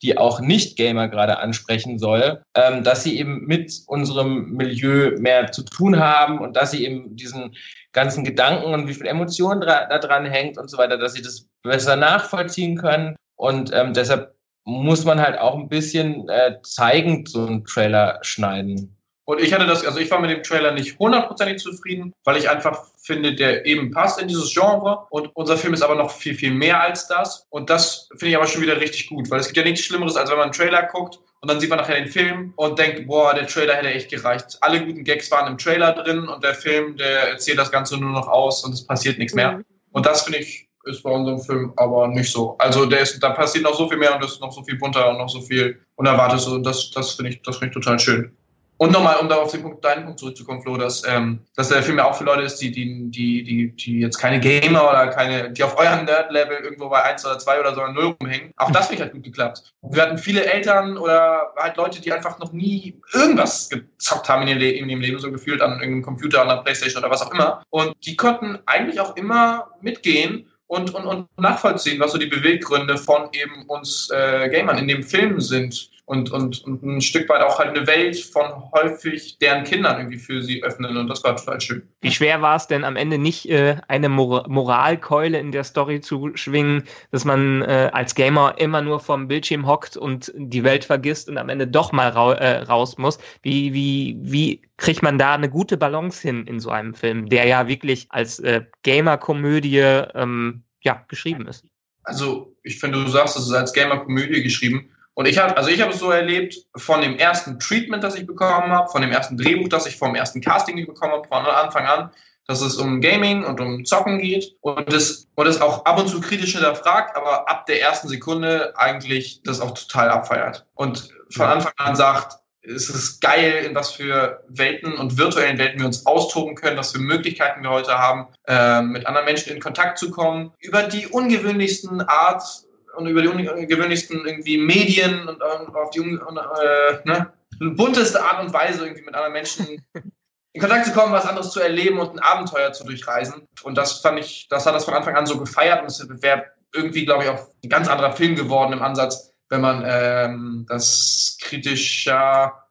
[0.02, 5.64] die auch Nicht-Gamer gerade ansprechen soll, ähm, dass sie eben mit unserem Milieu mehr zu
[5.64, 7.56] tun haben und dass sie eben diesen
[7.94, 11.48] ganzen Gedanken und wie viel Emotionen da dran hängt und so weiter, dass sie das
[11.64, 13.16] besser nachvollziehen können.
[13.36, 14.36] Und ähm, deshalb
[14.66, 18.97] muss man halt auch ein bisschen äh, zeigend so einen Trailer schneiden.
[19.30, 22.50] Und ich hatte das, also ich war mit dem Trailer nicht hundertprozentig zufrieden, weil ich
[22.50, 25.06] einfach finde, der eben passt in dieses Genre.
[25.10, 27.46] Und unser Film ist aber noch viel, viel mehr als das.
[27.50, 30.16] Und das finde ich aber schon wieder richtig gut, weil es gibt ja nichts Schlimmeres,
[30.16, 33.06] als wenn man einen Trailer guckt und dann sieht man nachher den Film und denkt,
[33.06, 34.58] boah, der Trailer hätte echt gereicht.
[34.62, 38.12] Alle guten Gags waren im Trailer drin und der Film, der erzählt das Ganze nur
[38.12, 39.58] noch aus und es passiert nichts mehr.
[39.58, 39.66] Mhm.
[39.92, 42.56] Und das finde ich ist bei unserem Film aber nicht so.
[42.60, 44.78] Also der ist, da passiert noch so viel mehr und es ist noch so viel
[44.78, 48.00] bunter und noch so viel Unerwartetes und das, das finde ich, das finde ich total
[48.00, 48.32] schön.
[48.78, 51.82] Und nochmal, um da auf den Punkt, deinen Punkt zurückzukommen, Flo, dass, ähm, dass der
[51.82, 55.08] Film ja auch für Leute ist, die, die, die, die, die jetzt keine Gamer oder
[55.08, 58.52] keine, die auf eurem Nerd-Level irgendwo bei 1 oder 2 oder so an 0 rumhängen.
[58.58, 59.74] Auch das finde ich halt gut geklappt.
[59.82, 64.60] Wir hatten viele Eltern oder halt Leute, die einfach noch nie irgendwas gezockt haben in
[64.60, 67.34] ihrem, in ihrem Leben, so gefühlt an irgendeinem Computer, an der Playstation oder was auch
[67.34, 67.64] immer.
[67.72, 72.98] Und die konnten eigentlich auch immer mitgehen und, und, und nachvollziehen, was so die Beweggründe
[72.98, 77.42] von eben uns äh, Gamern in dem Film sind und, und, und ein Stück weit
[77.42, 81.36] auch halt eine Welt von häufig deren Kindern irgendwie für sie öffnen und das war
[81.36, 81.84] total schön.
[82.00, 86.00] Wie schwer war es denn am Ende nicht äh, eine Mor Moralkeule in der Story
[86.00, 90.86] zu schwingen, dass man äh, als Gamer immer nur vom Bildschirm hockt und die Welt
[90.86, 93.20] vergisst und am Ende doch mal ra äh, raus muss?
[93.44, 97.48] Wie, wie, wie kriegt man da eine gute Balance hin in so einem Film, der
[97.48, 99.80] ja wirklich als äh, Gamer-Komödie
[100.16, 101.66] ähm, ja, geschrieben ist?
[102.06, 104.90] Also, ich finde, du sagst, es ist als Gamer-Komödie geschrieben.
[105.18, 108.28] Und ich habe, also ich habe es so erlebt, von dem ersten Treatment, das ich
[108.28, 111.88] bekommen habe, von dem ersten Drehbuch, das ich vom ersten Casting bekommen habe, von Anfang
[111.88, 112.12] an,
[112.46, 116.08] dass es um Gaming und um Zocken geht und es, und es auch ab und
[116.08, 120.68] zu kritisch hinterfragt, aber ab der ersten Sekunde eigentlich das auch total abfeiert.
[120.76, 125.80] Und von Anfang an sagt, es ist geil, in was für Welten und virtuellen Welten
[125.80, 129.62] wir uns austoben können, was für Möglichkeiten wir heute haben, äh, mit anderen Menschen in
[129.62, 132.67] Kontakt zu kommen, über die ungewöhnlichsten Art
[132.98, 138.54] und über die ungewöhnlichsten irgendwie Medien und, und auf die äh, ne, bunteste Art und
[138.54, 139.86] Weise irgendwie mit anderen Menschen
[140.54, 143.48] in Kontakt zu kommen, was anderes zu erleben und ein Abenteuer zu durchreisen.
[143.64, 146.46] Und das fand ich, das hat das von Anfang an so gefeiert und es wäre
[146.74, 151.38] irgendwie, glaube ich, auch ein ganz anderer Film geworden im Ansatz, wenn man ähm, das
[151.42, 152.67] kritischer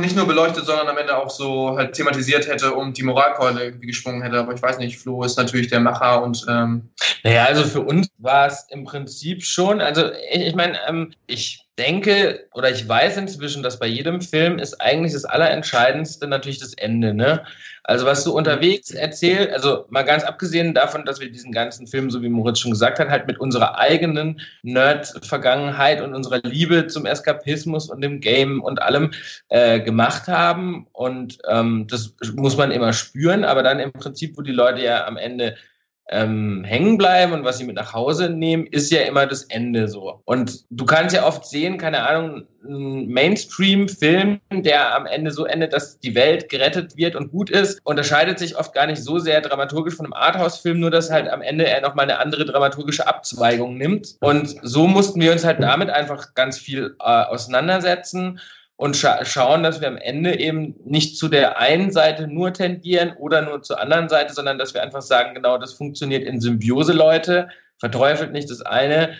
[0.00, 3.88] nicht nur beleuchtet, sondern am Ende auch so halt thematisiert hätte und die Moralkeule irgendwie
[3.88, 4.38] geschwungen hätte.
[4.38, 6.90] Aber ich weiß nicht, Flo ist natürlich der Macher und ähm
[7.22, 11.65] naja, also für uns war es im Prinzip schon, also ich, ich meine, ähm, ich
[11.78, 16.74] denke oder ich weiß inzwischen, dass bei jedem Film ist eigentlich das Allerentscheidendste natürlich das
[16.74, 17.44] Ende, ne?
[17.84, 22.10] Also was du unterwegs erzählst, also mal ganz abgesehen davon, dass wir diesen ganzen Film,
[22.10, 27.06] so wie Moritz schon gesagt hat, halt mit unserer eigenen Nerd-Vergangenheit und unserer Liebe zum
[27.06, 29.12] Eskapismus und dem Game und allem
[29.50, 30.88] äh, gemacht haben.
[30.92, 35.06] Und ähm, das muss man immer spüren, aber dann im Prinzip, wo die Leute ja
[35.06, 35.56] am Ende
[36.08, 39.88] ähm, hängen bleiben und was sie mit nach Hause nehmen, ist ja immer das Ende
[39.88, 40.20] so.
[40.24, 45.72] Und du kannst ja oft sehen, keine Ahnung, ein Mainstream-Film, der am Ende so endet,
[45.72, 49.40] dass die Welt gerettet wird und gut ist, unterscheidet sich oft gar nicht so sehr
[49.40, 53.76] dramaturgisch von einem Arthouse-Film, nur dass halt am Ende er nochmal eine andere dramaturgische Abzweigung
[53.76, 54.16] nimmt.
[54.20, 58.40] Und so mussten wir uns halt damit einfach ganz viel äh, auseinandersetzen
[58.76, 63.14] und scha schauen, dass wir am Ende eben nicht zu der einen Seite nur tendieren
[63.18, 66.92] oder nur zur anderen Seite, sondern dass wir einfach sagen, genau, das funktioniert in Symbiose,
[66.92, 69.16] Leute, verteufelt nicht das eine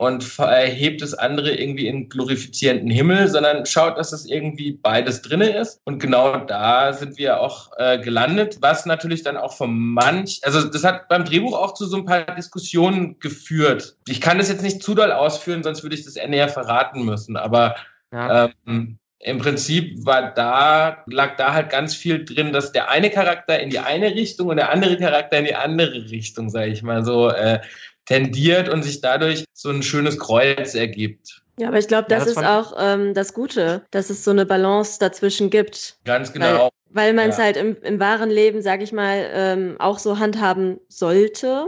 [0.00, 5.54] und erhebt das andere irgendwie in glorifizierenden Himmel, sondern schaut, dass es irgendwie beides drinne
[5.54, 5.82] ist.
[5.84, 10.66] Und genau da sind wir auch äh, gelandet, was natürlich dann auch vom manch, also
[10.66, 13.98] das hat beim Drehbuch auch zu so ein paar Diskussionen geführt.
[14.08, 17.36] Ich kann das jetzt nicht zu doll ausführen, sonst würde ich das näher verraten müssen.
[17.36, 17.74] Aber
[18.12, 23.60] ähm, im Prinzip war da, lag da halt ganz viel drin, dass der eine Charakter
[23.60, 27.04] in die eine Richtung und der andere Charakter in die andere Richtung, sage ich mal
[27.04, 27.60] so, äh,
[28.06, 31.39] tendiert und sich dadurch so ein schönes Kreuz ergibt.
[31.60, 34.30] Ja, aber ich glaube, das, ja, das ist auch ähm, das Gute, dass es so
[34.30, 35.98] eine Balance dazwischen gibt.
[36.06, 36.70] Ganz genau.
[36.88, 37.44] Weil, weil man es ja.
[37.44, 41.66] halt im, im wahren Leben, sag ich mal, ähm, auch so handhaben sollte.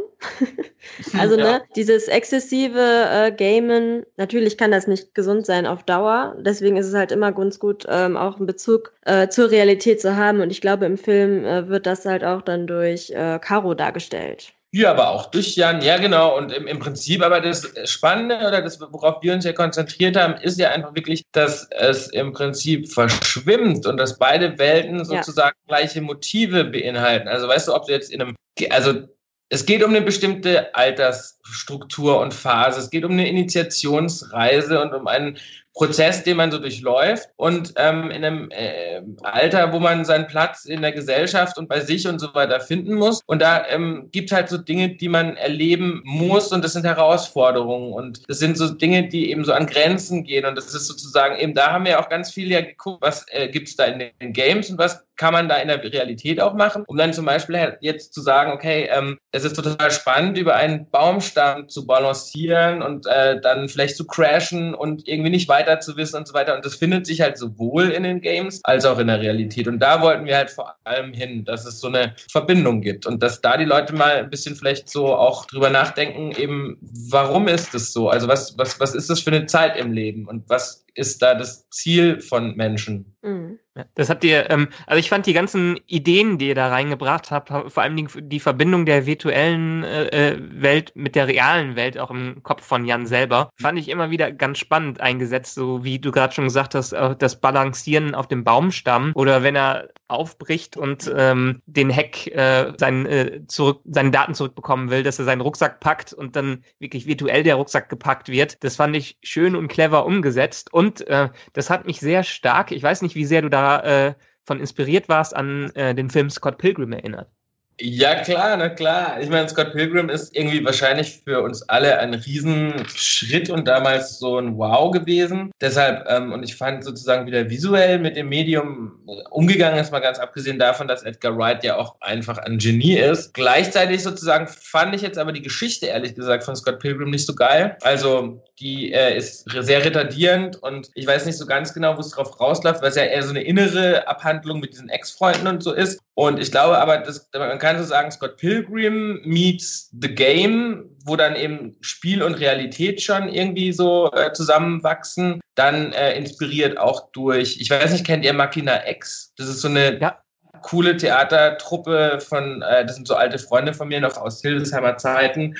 [1.18, 1.44] also, ja.
[1.44, 6.37] ne, dieses exzessive äh, Gamen, natürlich kann das nicht gesund sein auf Dauer.
[6.40, 10.16] Deswegen ist es halt immer ganz gut, ähm, auch einen Bezug äh, zur Realität zu
[10.16, 10.40] haben.
[10.40, 14.55] Und ich glaube, im Film äh, wird das halt auch dann durch äh, Caro dargestellt.
[14.74, 16.37] Ja, aber auch durch Jan, ja genau.
[16.37, 20.35] Und im, im Prinzip aber das Spannende oder das, worauf wir uns ja konzentriert haben,
[20.40, 25.76] ist ja einfach wirklich, dass es im Prinzip verschwimmt und dass beide Welten sozusagen ja.
[25.76, 27.28] gleiche Motive beinhalten.
[27.28, 28.37] Also weißt du, ob du jetzt in einem,
[28.70, 29.06] also
[29.50, 32.80] es geht um eine bestimmte Altersstruktur und Phase.
[32.80, 35.37] Es geht um eine Initiationsreise und um einen
[35.74, 40.66] Prozess, den man so durchläuft und ähm, in einem äh, Alter, wo man seinen Platz
[40.66, 43.22] in der Gesellschaft und bei sich und so weiter finden muss.
[43.26, 47.92] Und da ähm, gibt halt so Dinge, die man erleben muss und das sind Herausforderungen
[47.92, 51.38] und das sind so Dinge, die eben so an Grenzen gehen und das ist sozusagen
[51.38, 54.32] eben, da haben wir auch ganz viel ja geguckt, was äh, gibt's da in den
[54.32, 57.78] Games und was kann man da in der Realität auch machen, um dann zum Beispiel
[57.80, 63.06] jetzt zu sagen, okay, ähm, es ist total spannend, über einen Baumstamm zu balancieren und
[63.06, 66.56] äh, dann vielleicht zu crashen und irgendwie nicht weiter zu wissen und so weiter.
[66.56, 69.68] Und das findet sich halt sowohl in den Games als auch in der Realität.
[69.68, 73.22] Und da wollten wir halt vor allem hin, dass es so eine Verbindung gibt und
[73.22, 77.76] dass da die Leute mal ein bisschen vielleicht so auch drüber nachdenken, eben, warum ist
[77.76, 78.08] es so?
[78.08, 81.37] Also was, was, was ist das für eine Zeit im Leben und was ist da
[81.37, 83.14] das Ziel von Menschen?
[83.22, 83.61] Mhm.
[83.94, 87.48] Das habt ihr, ähm, also ich fand die ganzen Ideen, die ihr da reingebracht habt,
[87.48, 92.11] vor allem die, die Verbindung der virtuellen äh, äh, Welt mit der realen Welt, auch
[92.11, 96.12] im Kopf von Jan selber, fand ich immer wieder ganz spannend eingesetzt, so wie du
[96.12, 101.11] gerade schon gesagt hast, äh, das Balancieren auf dem Baumstamm oder wenn er aufbricht und
[101.16, 105.80] ähm, den Hack äh, sein, äh, zurück, seine Daten zurückbekommen will, dass er seinen Rucksack
[105.80, 108.62] packt und dann wirklich virtuell der Rucksack gepackt wird.
[108.62, 112.82] Das fand ich schön und clever umgesetzt und äh, das hat mich sehr stark, ich
[112.82, 116.59] weiß nicht, wie sehr du da äh, von inspiriert warst, an äh, den Film Scott
[116.59, 117.31] Pilgrim erinnert.
[117.80, 119.20] Ja, klar, na klar.
[119.20, 124.38] Ich meine, Scott Pilgrim ist irgendwie wahrscheinlich für uns alle ein Riesenschritt und damals so
[124.38, 125.50] ein Wow gewesen.
[125.61, 130.18] Deshalb, ähm, und ich fand sozusagen wieder visuell mit dem Medium umgegangen ist, mal ganz
[130.18, 133.35] abgesehen davon, dass Edgar Wright ja auch einfach ein Genie ist.
[133.35, 137.35] Gleichzeitig sozusagen fand ich jetzt aber die Geschichte, ehrlich gesagt, von Scott Pilgrim nicht so
[137.35, 137.76] geil.
[137.82, 142.11] Also, die äh, ist sehr retardierend und ich weiß nicht so ganz genau, wo es
[142.11, 145.72] drauf rausläuft, weil es ja eher so eine innere Abhandlung mit diesen Ex-Freunden und so
[145.72, 146.00] ist.
[146.14, 151.16] Und ich glaube aber, das, man kann so sagen, Scott Pilgrim meets The Game, wo
[151.16, 155.40] dann eben Spiel und Realität schon irgendwie so äh, zusammenwachsen.
[155.55, 159.33] Dann äh, inspiriert auch durch, ich weiß nicht, kennt ihr Machina X?
[159.38, 160.18] Das ist so eine ja.
[160.61, 165.57] coole Theatertruppe von, äh, das sind so alte Freunde von mir noch aus Hildesheimer Zeiten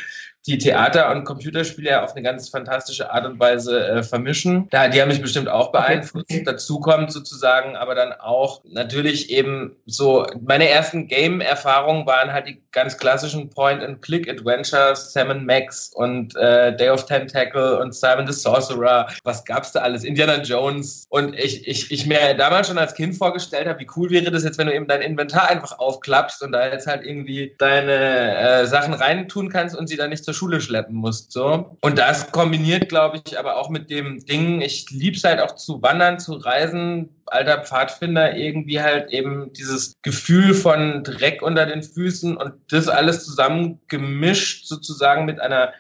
[0.47, 4.69] die Theater- und Computerspiele auf eine ganz fantastische Art und Weise äh, vermischen.
[4.71, 6.27] Da, die haben mich bestimmt auch beeinflusst.
[6.31, 6.43] Okay.
[6.45, 12.61] Dazu kommt sozusagen aber dann auch natürlich eben so, meine ersten Game-Erfahrungen waren halt die
[12.73, 19.07] ganz klassischen Point-and-Click-Adventures, Sam Max und äh, Day of Tentacle und Simon the Sorcerer.
[19.25, 20.05] Was gab's da alles?
[20.05, 21.07] Indiana Jones.
[21.11, 24.43] Und ich, ich, ich mir damals schon als Kind vorgestellt habe, wie cool wäre das
[24.43, 28.67] jetzt, wenn du eben dein Inventar einfach aufklappst und da jetzt halt irgendwie deine äh,
[28.67, 31.33] Sachen reintun kannst und sie dann nicht zur Schule schleppen musst.
[31.33, 31.77] So.
[31.81, 35.55] Und das kombiniert, glaube ich, aber auch mit dem Ding, ich liebe es halt auch
[35.55, 41.83] zu wandern, zu reisen, alter Pfadfinder, irgendwie halt eben dieses Gefühl von Dreck unter den
[41.83, 45.73] Füßen und das alles zusammen gemischt sozusagen mit einer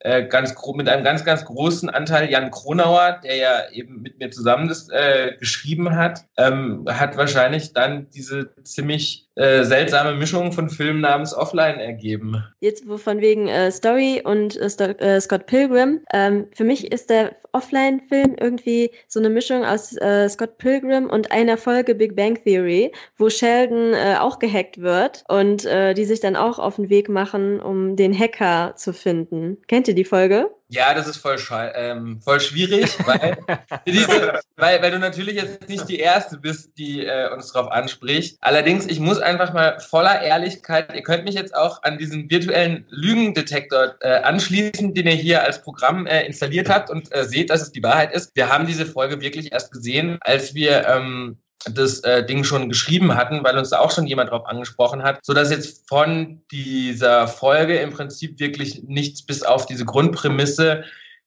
[0.00, 4.30] äh, ganz mit einem ganz, ganz großen Anteil Jan Kronauer, der ja eben mit mir
[4.30, 10.68] zusammen das äh, geschrieben hat, ähm, hat wahrscheinlich dann diese ziemlich äh, seltsame Mischung von
[10.68, 12.42] Filmen namens Offline ergeben.
[12.58, 16.00] Jetzt von wegen äh, Story und äh, äh, Scott Pilgrim.
[16.12, 21.30] Ähm, für mich ist der Offline-Film irgendwie so eine Mischung aus äh, Scott Pilgrim und
[21.30, 26.34] einer Folge Big Bang Theory, wo Sheldon äh, auch gehackt wird und die sich dann
[26.34, 29.58] auch auf den Weg machen, um den Hacker zu finden.
[29.68, 30.50] Kennt ihr die Folge?
[30.70, 31.38] Ja, das ist voll,
[31.74, 33.38] ähm, voll schwierig, weil,
[33.86, 38.36] diese, weil, weil du natürlich jetzt nicht die Erste bist, die äh, uns darauf anspricht.
[38.42, 42.84] Allerdings, ich muss einfach mal voller Ehrlichkeit, ihr könnt mich jetzt auch an diesen virtuellen
[42.90, 47.62] Lügendetektor äh, anschließen, den ihr hier als Programm äh, installiert habt und äh, seht, dass
[47.62, 48.36] es die Wahrheit ist.
[48.36, 53.16] Wir haben diese Folge wirklich erst gesehen, als wir ähm, das äh, Ding schon geschrieben
[53.16, 57.28] hatten, weil uns da auch schon jemand drauf angesprochen hat, so dass jetzt von dieser
[57.28, 60.84] Folge im Prinzip wirklich nichts bis auf diese Grundprämisse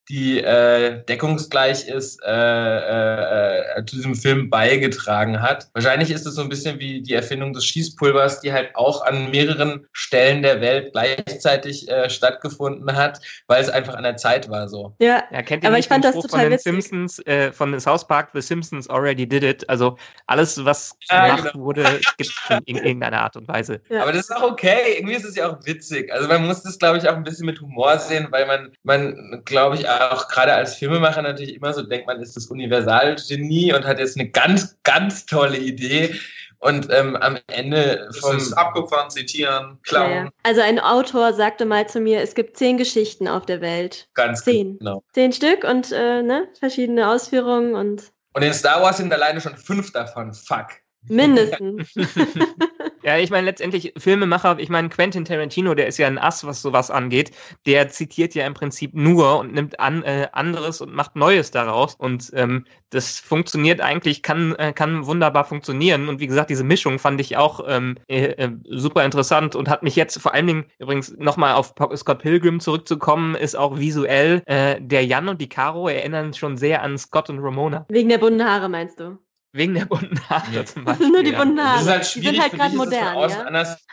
[0.09, 5.69] die äh, deckungsgleich ist, äh, äh, äh, zu diesem Film beigetragen hat.
[5.73, 9.31] Wahrscheinlich ist es so ein bisschen wie die Erfindung des Schießpulvers, die halt auch an
[9.31, 14.67] mehreren Stellen der Welt gleichzeitig äh, stattgefunden hat, weil es einfach an der Zeit war
[14.67, 14.95] so.
[14.99, 18.07] Ja, ja kennt ihr aber ich fand das total von den Simpsons, äh, von South
[18.07, 19.69] Park, The Simpsons already did it.
[19.69, 21.65] Also alles, was ja, gemacht genau.
[21.65, 21.83] wurde,
[22.17, 23.81] gibt es in irgendeiner Art und Weise.
[23.89, 24.01] Ja.
[24.01, 24.95] Aber das ist auch okay.
[24.97, 26.11] Irgendwie ist es ja auch witzig.
[26.11, 29.41] Also man muss das, glaube ich, auch ein bisschen mit Humor sehen, weil man, man
[29.45, 33.85] glaube ich, auch gerade als Filmemacher natürlich immer so denkt, man ist das Universalgenie und
[33.85, 36.15] hat jetzt eine ganz, ganz tolle Idee.
[36.59, 40.11] Und ähm, am Ende vom das ist abgefahren, zitieren, klauen.
[40.11, 40.29] Ja, ja.
[40.43, 44.07] Also ein Autor sagte mal zu mir, es gibt zehn Geschichten auf der Welt.
[44.13, 44.77] Ganz zehn.
[44.77, 45.03] Genau.
[45.13, 48.11] Zehn Stück und äh, ne, verschiedene Ausführungen und.
[48.33, 50.33] Und in Star Wars sind alleine schon fünf davon.
[50.33, 50.67] Fuck.
[51.07, 51.95] Mindestens.
[53.03, 56.61] ja, ich meine, letztendlich Filmemacher, ich meine, Quentin Tarantino, der ist ja ein Ass, was
[56.61, 57.31] sowas angeht.
[57.65, 61.95] Der zitiert ja im Prinzip nur und nimmt an, äh, anderes und macht Neues daraus.
[61.95, 66.09] Und ähm, das funktioniert eigentlich, kann, äh, kann wunderbar funktionieren.
[66.09, 69.83] Und wie gesagt, diese Mischung fand ich auch ähm, äh, äh super interessant und hat
[69.83, 74.43] mich jetzt vor allen Dingen übrigens nochmal auf Scott Pilgrim zurückzukommen, ist auch visuell.
[74.45, 77.85] Äh, der Jan und die Caro erinnern schon sehr an Scott und Ramona.
[77.89, 79.17] Wegen der bunten Haare, meinst du?
[79.53, 80.65] Wegen der bunten Haare ja.
[80.65, 81.09] zum Beispiel.
[81.09, 81.73] Nur die bunten Haare.
[81.73, 83.29] Das ist halt schwierig, die sind halt gerade modern.
[83.29, 83.41] Ja?
[83.43, 83.85] Anders,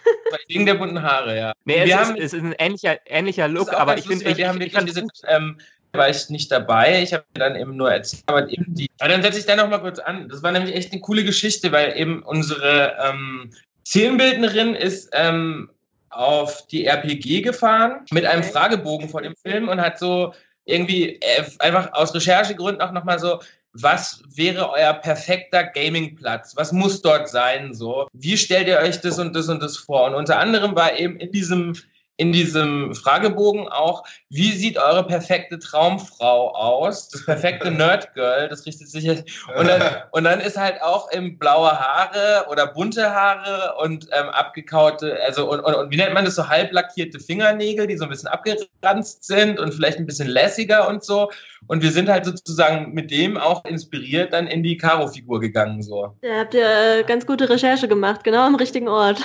[0.46, 1.52] wegen der bunten Haare, ja.
[1.64, 4.36] Nee, es, ist, es ist ein ähnlicher, ähnlicher Look, aber ich finde.
[4.36, 5.06] Wir haben wirklich diese.
[5.26, 5.58] Ähm,
[5.92, 7.02] war ich nicht dabei.
[7.02, 8.90] Ich habe dann eben nur erzählt, aber eben die.
[9.00, 10.28] Aber dann setze ich da noch mal kurz an.
[10.28, 13.50] Das war nämlich echt eine coole Geschichte, weil eben unsere ähm,
[13.86, 15.70] Szenenbildnerin ist ähm,
[16.10, 21.44] auf die RPG gefahren mit einem Fragebogen vor dem Film und hat so irgendwie äh,
[21.58, 23.40] einfach aus Recherchegründen auch nochmal so
[23.82, 26.56] was wäre euer perfekter Gamingplatz?
[26.56, 27.74] Was muss dort sein?
[27.74, 30.06] So, wie stellt ihr euch das und das und das vor?
[30.06, 31.74] Und unter anderem war eben in diesem
[32.18, 37.08] in diesem Fragebogen auch, wie sieht eure perfekte Traumfrau aus?
[37.08, 39.24] Das perfekte Nerdgirl, das richtet sich jetzt.
[39.56, 44.28] Und dann, und dann ist halt auch im blaue Haare oder bunte Haare und ähm,
[44.30, 48.04] abgekaute, also und, und, und wie nennt man das so halb lackierte Fingernägel, die so
[48.04, 51.30] ein bisschen abgeranzt sind und vielleicht ein bisschen lässiger und so.
[51.68, 55.82] Und wir sind halt sozusagen mit dem auch inspiriert dann in die Karo-Figur gegangen.
[55.82, 56.16] So.
[56.22, 59.24] Ja, habt ihr äh, ganz gute Recherche gemacht, genau am richtigen Ort.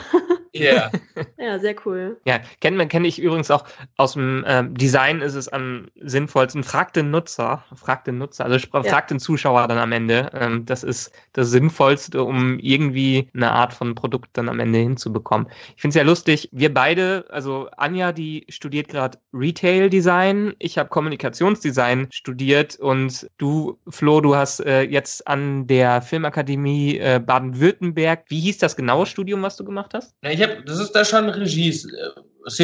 [0.54, 0.92] Ja.
[1.38, 2.18] ja, sehr cool.
[2.26, 3.64] Ja, kennt man, kenne ich übrigens auch
[3.98, 6.64] aus dem ähm, Design ist es am sinnvollsten.
[6.64, 9.02] Frag den Nutzer, frag den Nutzer, also frag ja.
[9.02, 10.30] den Zuschauer dann am Ende.
[10.34, 15.48] Ähm, das ist das Sinnvollste, um irgendwie eine Art von Produkt dann am Ende hinzubekommen.
[15.76, 20.78] Ich finde es ja lustig, wir beide, also Anja, die studiert gerade Retail Design, ich
[20.78, 28.26] habe Kommunikationsdesign studiert und du, Flo, du hast äh, jetzt an der Filmakademie äh, Baden-Württemberg,
[28.28, 30.16] wie hieß das genaue Studium, was du gemacht hast?
[30.22, 32.22] Na, ich habe, das ist da schon Regie, äh,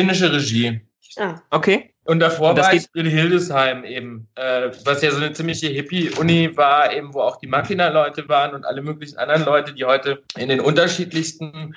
[0.09, 0.81] szenische Regie.
[1.17, 1.41] Ah.
[1.51, 1.93] Okay.
[2.05, 6.57] Und davor und war ich in Hildesheim eben, äh, was ja so eine ziemliche Hippie-Uni
[6.57, 10.49] war, eben wo auch die Machina-Leute waren und alle möglichen anderen Leute, die heute in
[10.49, 11.75] den unterschiedlichsten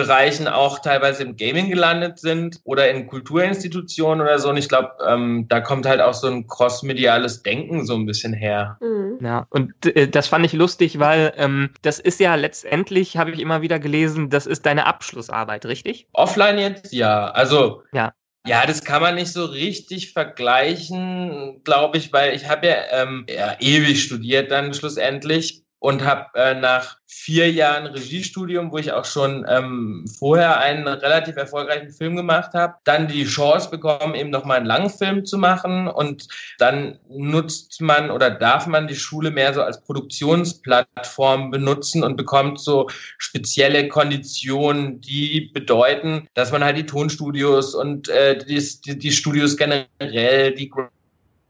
[0.00, 4.48] Bereichen auch teilweise im Gaming gelandet sind oder in Kulturinstitutionen oder so.
[4.48, 8.32] Und ich glaube, ähm, da kommt halt auch so ein crossmediales Denken so ein bisschen
[8.32, 8.78] her.
[8.80, 9.18] Mhm.
[9.20, 13.40] Ja, und äh, das fand ich lustig, weil ähm, das ist ja letztendlich, habe ich
[13.40, 16.08] immer wieder gelesen, das ist deine Abschlussarbeit, richtig?
[16.12, 17.30] Offline jetzt, ja.
[17.30, 18.14] Also ja.
[18.46, 23.26] Ja, das kann man nicht so richtig vergleichen, glaube ich, weil ich habe ja, ähm,
[23.28, 29.06] ja ewig studiert dann schlussendlich und habe äh, nach vier Jahren Regiestudium, wo ich auch
[29.06, 34.58] schon ähm, vorher einen relativ erfolgreichen Film gemacht habe, dann die Chance bekommen, eben nochmal
[34.58, 35.88] einen Langfilm zu machen.
[35.88, 42.16] Und dann nutzt man oder darf man die Schule mehr so als Produktionsplattform benutzen und
[42.16, 42.88] bekommt so
[43.18, 49.56] spezielle Konditionen, die bedeuten, dass man halt die Tonstudios und äh, die, die, die Studios
[49.56, 50.70] generell, die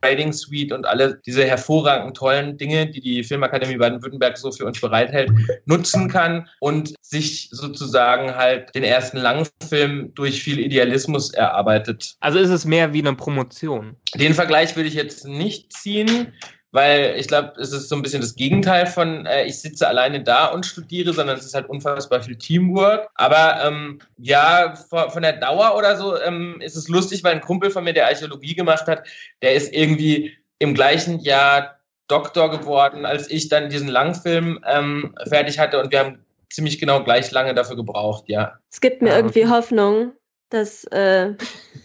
[0.02, 4.80] Trading Suite und alle diese hervorragenden, tollen Dinge, die die Filmakademie Baden-Württemberg so für uns
[4.80, 5.30] bereithält,
[5.66, 12.14] nutzen kann und sich sozusagen halt den ersten Langfilm durch viel Idealismus erarbeitet.
[12.20, 13.96] Also ist es mehr wie eine Promotion?
[14.14, 16.32] Den Vergleich würde ich jetzt nicht ziehen
[16.72, 20.22] weil ich glaube, es ist so ein bisschen das Gegenteil von, äh, ich sitze alleine
[20.22, 23.08] da und studiere, sondern es ist halt unfassbar viel Teamwork.
[23.14, 27.70] Aber ähm, ja, von der Dauer oder so ähm, ist es lustig, weil ein Kumpel
[27.70, 29.06] von mir, der Archäologie gemacht hat,
[29.42, 35.58] der ist irgendwie im gleichen Jahr Doktor geworden, als ich dann diesen Langfilm ähm, fertig
[35.58, 38.58] hatte und wir haben ziemlich genau gleich lange dafür gebraucht, ja.
[38.70, 40.12] Es gibt mir irgendwie Hoffnung,
[40.50, 41.34] dass äh,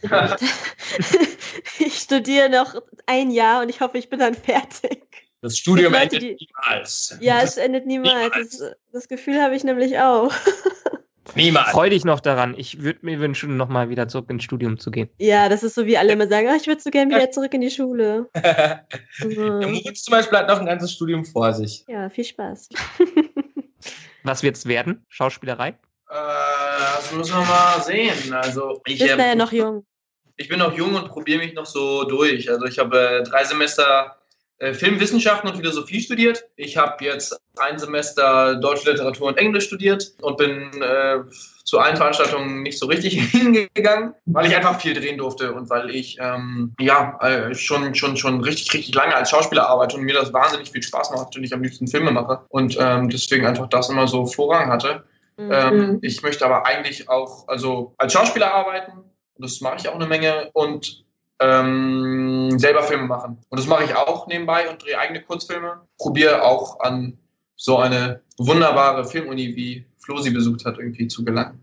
[1.80, 2.76] ich studiere noch
[3.06, 5.26] ein Jahr und ich hoffe, ich bin dann fertig.
[5.42, 7.18] Das Studium Leute, endet die, niemals.
[7.22, 8.14] Ja, es endet niemals.
[8.14, 8.58] niemals.
[8.58, 10.32] Das, das Gefühl habe ich nämlich auch.
[11.34, 11.72] Niemals.
[11.72, 12.54] Freu dich noch daran.
[12.58, 15.10] Ich würde mir wünschen, nochmal wieder zurück ins Studium zu gehen.
[15.18, 17.54] Ja, das ist so, wie alle immer sagen, oh, ich würde so gerne wieder zurück
[17.54, 18.30] in die Schule.
[19.18, 19.30] so.
[19.30, 21.84] Der Moritz zum Beispiel hat noch ein ganzes Studium vor sich.
[21.88, 22.70] Ja, viel Spaß.
[24.24, 25.06] Was wird es werden?
[25.10, 25.78] Schauspielerei?
[26.16, 28.34] Äh, das müssen wir mal sehen.
[28.34, 29.86] Also, ich bin äh, ja noch jung.
[30.38, 32.50] Ich bin noch jung und probiere mich noch so durch.
[32.50, 34.18] Also ich habe äh, drei Semester
[34.58, 36.46] äh, Filmwissenschaften und Philosophie studiert.
[36.56, 41.20] Ich habe jetzt ein Semester Deutsche Literatur und Englisch studiert und bin äh,
[41.66, 45.90] zu allen Veranstaltungen nicht so richtig hingegangen, weil ich einfach viel drehen durfte und weil
[45.90, 50.16] ich ähm, ja äh, schon schon schon richtig richtig lange als Schauspieler arbeite und mir
[50.16, 53.68] das wahnsinnig viel Spaß macht und ich am liebsten Filme mache und ähm, deswegen einfach
[53.68, 55.04] das immer so Vorrang hatte.
[55.38, 55.52] Mhm.
[55.52, 58.92] Ähm, ich möchte aber eigentlich auch also als Schauspieler arbeiten
[59.36, 61.06] und das mache ich auch eine Menge und
[61.40, 63.38] ähm, selber Filme machen.
[63.50, 65.82] Und das mache ich auch nebenbei und drehe eigene Kurzfilme.
[65.98, 67.18] Probiere auch an
[67.58, 71.62] so eine wunderbare Filmuni wie Flo sie besucht hat, irgendwie zu gelangen.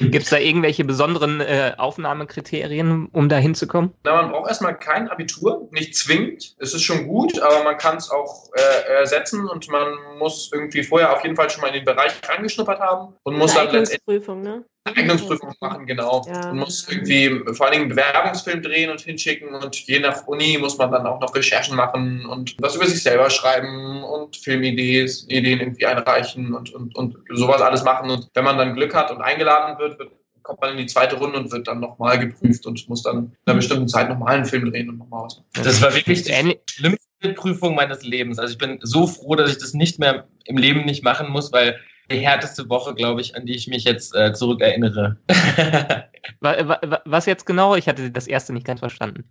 [0.00, 3.92] Gibt es da irgendwelche besonderen äh, Aufnahmekriterien, um da hinzukommen?
[4.04, 6.56] Na, man braucht erstmal kein Abitur, nicht zwingend.
[6.58, 10.82] Es ist schon gut, aber man kann es auch äh, ersetzen und man muss irgendwie
[10.82, 14.26] vorher auf jeden Fall schon mal in den Bereich reingeschnuppert haben und muss dann letztendlich
[14.28, 14.64] ne?
[14.86, 16.24] Eignungsprüfung machen, genau.
[16.26, 16.50] Ja.
[16.50, 20.58] Und muss irgendwie vor allen Dingen einen Bewerbungsfilm drehen und hinschicken und je nach Uni
[20.58, 25.08] muss man dann auch noch Recherchen machen und was über sich selber schreiben und Filmideen
[25.28, 28.10] Ideen irgendwie einreichen und, und, und sowas alles machen.
[28.10, 30.10] Und wenn man dann Glück hat und eingeladen wird, wird
[30.46, 33.32] kommt man in die zweite Runde und wird dann nochmal geprüft und muss dann in
[33.46, 35.64] einer bestimmten Zeit nochmal einen Film drehen und nochmal was machen.
[35.64, 38.38] Das war wirklich die schlimmste Prüfung meines Lebens.
[38.38, 41.52] Also ich bin so froh, dass ich das nicht mehr im Leben nicht machen muss,
[41.52, 45.16] weil die härteste Woche, glaube ich, an die ich mich jetzt äh, zurückerinnere.
[46.40, 47.74] Was jetzt genau?
[47.74, 49.28] Ich hatte das erste nicht ganz verstanden.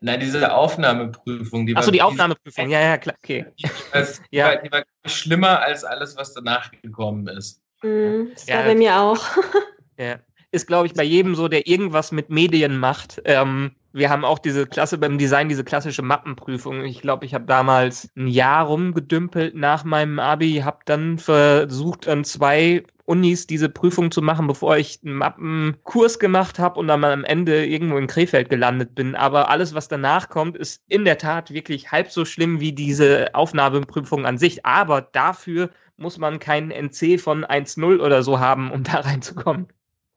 [0.00, 1.66] Nein, diese Aufnahmeprüfung.
[1.66, 3.46] Die Achso, die Aufnahmeprüfung, ja, ja, klar, okay.
[3.58, 4.56] Die, das, ja.
[4.56, 7.62] Die, war, die war schlimmer als alles, was danach gekommen ist.
[7.82, 8.56] Mm, das ja.
[8.56, 9.24] war bei mir auch.
[9.98, 10.18] ja.
[10.52, 13.20] Ist, glaube ich, bei jedem so, der irgendwas mit Medien macht.
[13.24, 16.84] Ähm, wir haben auch diese Klasse beim Design, diese klassische Mappenprüfung.
[16.84, 22.22] Ich glaube, ich habe damals ein Jahr rumgedümpelt nach meinem Abi, habe dann versucht, an
[22.22, 27.24] zwei Unis diese Prüfung zu machen, bevor ich einen Mappenkurs gemacht habe und dann am
[27.24, 29.14] Ende irgendwo in Krefeld gelandet bin.
[29.14, 33.34] Aber alles, was danach kommt, ist in der Tat wirklich halb so schlimm wie diese
[33.34, 34.66] Aufnahmeprüfung an sich.
[34.66, 39.68] Aber dafür muss man keinen NC von 1.0 oder so haben, um da reinzukommen.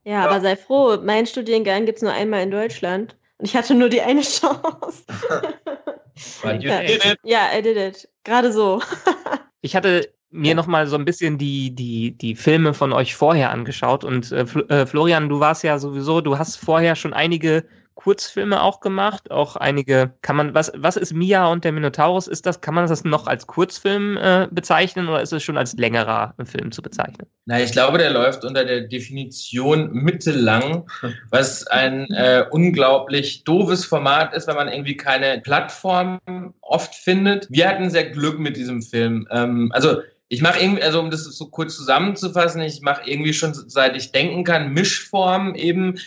[0.04, 3.16] Ja, aber sei froh, mein Studiengang gibt es nur einmal in Deutschland.
[3.40, 5.04] Und ich hatte nur die eine Chance.
[6.44, 7.20] But you did it.
[7.24, 8.08] Ja, I did it.
[8.24, 8.82] Gerade so.
[9.62, 13.50] ich hatte mir noch mal so ein bisschen die, die, die Filme von euch vorher
[13.50, 14.04] angeschaut.
[14.04, 17.66] Und äh, äh Florian, du warst ja sowieso, du hast vorher schon einige
[18.00, 22.30] Kurzfilme auch gemacht, auch einige, kann man, was, was ist Mia und der Minotaurus?
[22.30, 25.74] Ist das, kann man das noch als Kurzfilm äh, bezeichnen oder ist es schon als
[25.74, 27.28] längerer Film zu bezeichnen?
[27.46, 30.88] Na, ich glaube, der läuft unter der Definition mittellang,
[31.30, 36.22] was ein äh, unglaublich doofes Format ist, weil man irgendwie keine Plattform
[36.62, 37.48] oft findet.
[37.50, 39.28] Wir hatten sehr Glück mit diesem Film.
[39.30, 39.98] Ähm, also
[40.30, 44.14] ich mache irgendwie, also um das so kurz zusammenzufassen, ich mache irgendwie schon seit ich
[44.14, 46.00] denken kann Mischformen eben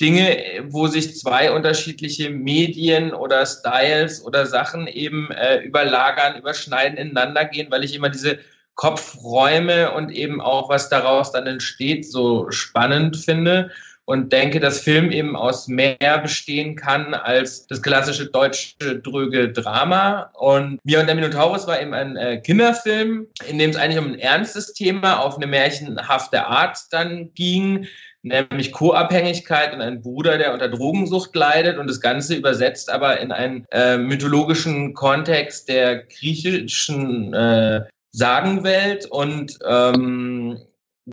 [0.00, 7.44] Dinge, wo sich zwei unterschiedliche Medien oder Styles oder Sachen eben äh, überlagern, überschneiden, ineinander
[7.44, 8.38] gehen, weil ich immer diese
[8.74, 13.70] Kopfräume und eben auch, was daraus dann entsteht, so spannend finde
[14.06, 20.30] und denke, dass Film eben aus mehr bestehen kann als das klassische deutsche dröge Drama.
[20.34, 24.12] Und Mia und der Minotaurus war eben ein äh, Kinderfilm, in dem es eigentlich um
[24.12, 27.86] ein ernstes Thema auf eine märchenhafte Art dann ging,
[28.24, 33.30] nämlich Co-Abhängigkeit und ein Bruder, der unter Drogensucht leidet und das Ganze übersetzt aber in
[33.30, 37.82] einen äh, mythologischen Kontext der griechischen äh,
[38.12, 40.58] Sagenwelt und ähm,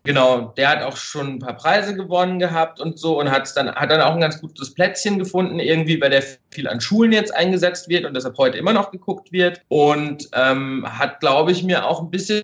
[0.05, 3.75] Genau, der hat auch schon ein paar Preise gewonnen gehabt und so und hat dann,
[3.75, 7.35] hat dann auch ein ganz gutes Plätzchen gefunden, irgendwie, weil der viel an Schulen jetzt
[7.35, 9.61] eingesetzt wird und deshalb heute immer noch geguckt wird.
[9.67, 12.41] Und ähm, hat, glaube ich, mir auch ein bisschen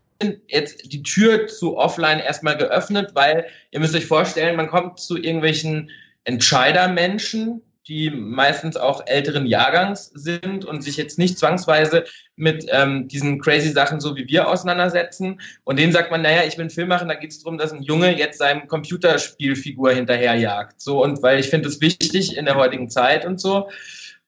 [0.48, 5.16] jetzt die Tür zu offline erstmal geöffnet, weil ihr müsst euch vorstellen, man kommt zu
[5.16, 5.90] irgendwelchen
[6.26, 13.40] Entscheidermenschen, die meistens auch älteren Jahrgangs sind und sich jetzt nicht zwangsweise mit ähm, diesen
[13.40, 15.40] crazy Sachen so wie wir auseinandersetzen.
[15.64, 18.18] Und denen sagt man, naja, ich bin Filmmacher, da geht es darum, dass ein Junge
[18.18, 20.82] jetzt seinem Computerspielfigur hinterherjagt.
[20.82, 23.70] So, und weil ich finde es wichtig in der heutigen Zeit und so.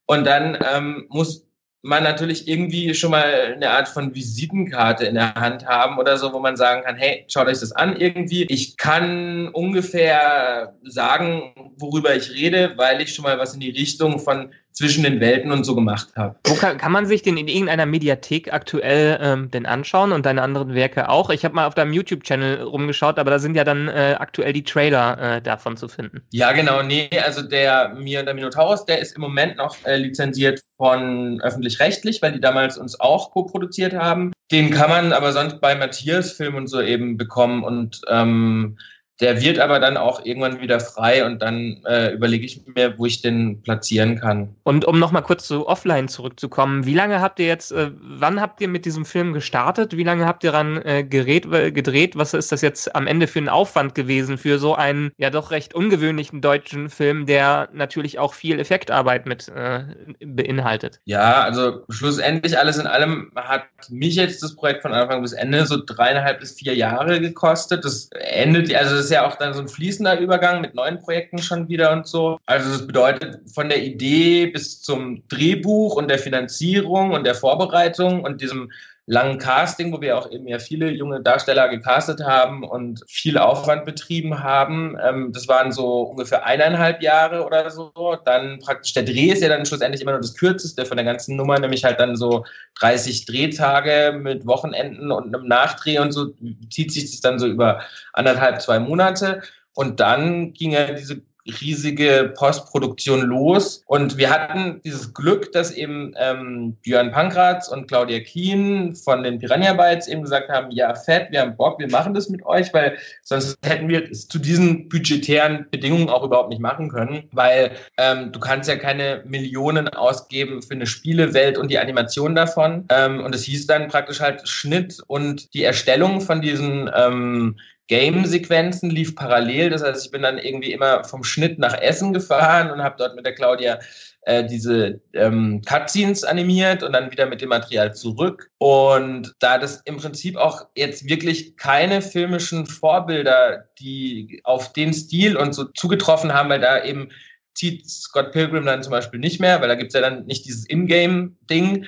[0.06, 1.46] Und dann ähm, muss
[1.82, 6.32] man natürlich irgendwie schon mal eine Art von Visitenkarte in der Hand haben oder so,
[6.32, 8.44] wo man sagen kann, hey, schaut euch das an irgendwie.
[8.44, 14.18] Ich kann ungefähr sagen, worüber ich rede, weil ich schon mal was in die Richtung
[14.18, 16.36] von zwischen den Welten und so gemacht habe.
[16.46, 20.42] Wo kann, kann man sich den in irgendeiner Mediathek aktuell ähm, denn anschauen und deine
[20.42, 21.30] anderen Werke auch?
[21.30, 24.64] Ich habe mal auf deinem YouTube-Channel rumgeschaut, aber da sind ja dann äh, aktuell die
[24.64, 26.22] Trailer äh, davon zu finden.
[26.30, 26.82] Ja, genau.
[26.82, 31.40] Nee, also der Mir und der Minotaurus, der ist im Moment noch äh, lizenziert von
[31.42, 34.32] öffentlich-rechtlich, weil die damals uns auch co-produziert haben.
[34.50, 38.78] Den kann man aber sonst bei Matthias Film und so eben bekommen und ähm,
[39.20, 43.06] der wird aber dann auch irgendwann wieder frei und dann äh, überlege ich mir, wo
[43.06, 44.54] ich den platzieren kann.
[44.62, 48.60] Und um nochmal kurz zu Offline zurückzukommen, wie lange habt ihr jetzt, äh, wann habt
[48.60, 49.96] ihr mit diesem Film gestartet?
[49.96, 52.16] Wie lange habt ihr dann äh, gerät, äh, gedreht?
[52.16, 55.50] Was ist das jetzt am Ende für ein Aufwand gewesen für so einen ja doch
[55.50, 59.84] recht ungewöhnlichen deutschen Film, der natürlich auch viel Effektarbeit mit äh,
[60.24, 61.00] beinhaltet?
[61.04, 65.66] Ja, also schlussendlich alles in allem hat mich jetzt das Projekt von Anfang bis Ende
[65.66, 67.84] so dreieinhalb bis vier Jahre gekostet.
[67.84, 71.38] Das endet, also das ist ja auch dann so ein fließender Übergang mit neuen Projekten
[71.38, 72.38] schon wieder und so.
[72.46, 78.22] Also das bedeutet von der Idee bis zum Drehbuch und der Finanzierung und der Vorbereitung
[78.22, 78.70] und diesem
[79.10, 83.84] langen Casting, wo wir auch eben ja viele junge Darsteller gecastet haben und viel Aufwand
[83.84, 84.96] betrieben haben.
[85.02, 87.90] Ähm, das waren so ungefähr eineinhalb Jahre oder so.
[88.24, 91.34] Dann praktisch der Dreh ist ja dann schlussendlich immer nur das kürzeste von der ganzen
[91.34, 92.44] Nummer, nämlich halt dann so
[92.78, 96.32] 30 Drehtage mit Wochenenden und einem Nachdreh und so
[96.70, 97.80] zieht sich das dann so über
[98.12, 99.42] anderthalb, zwei Monate.
[99.74, 101.20] Und dann ging ja diese
[101.60, 103.82] riesige Postproduktion los.
[103.86, 109.38] Und wir hatten dieses Glück, dass eben ähm, Björn Pankratz und Claudia Kien von den
[109.38, 112.72] Piranha Bytes eben gesagt haben, ja, fett, wir haben Bock, wir machen das mit euch,
[112.72, 117.72] weil sonst hätten wir es zu diesen budgetären Bedingungen auch überhaupt nicht machen können, weil
[117.96, 122.86] ähm, du kannst ja keine Millionen ausgeben für eine Spielewelt und die Animation davon.
[122.90, 127.56] Ähm, und es hieß dann praktisch halt Schnitt und die Erstellung von diesen ähm,
[127.90, 129.70] Game-Sequenzen lief parallel.
[129.70, 133.16] Das heißt, ich bin dann irgendwie immer vom Schnitt nach Essen gefahren und habe dort
[133.16, 133.80] mit der Claudia
[134.22, 138.48] äh, diese ähm, Cutscenes animiert und dann wieder mit dem Material zurück.
[138.58, 145.36] Und da das im Prinzip auch jetzt wirklich keine filmischen Vorbilder, die auf den Stil
[145.36, 147.08] und so zugetroffen haben, weil da eben
[147.54, 150.64] zieht Scott Pilgrim dann zum Beispiel nicht mehr, weil da gibt's ja dann nicht dieses
[150.68, 151.86] Ingame-Ding.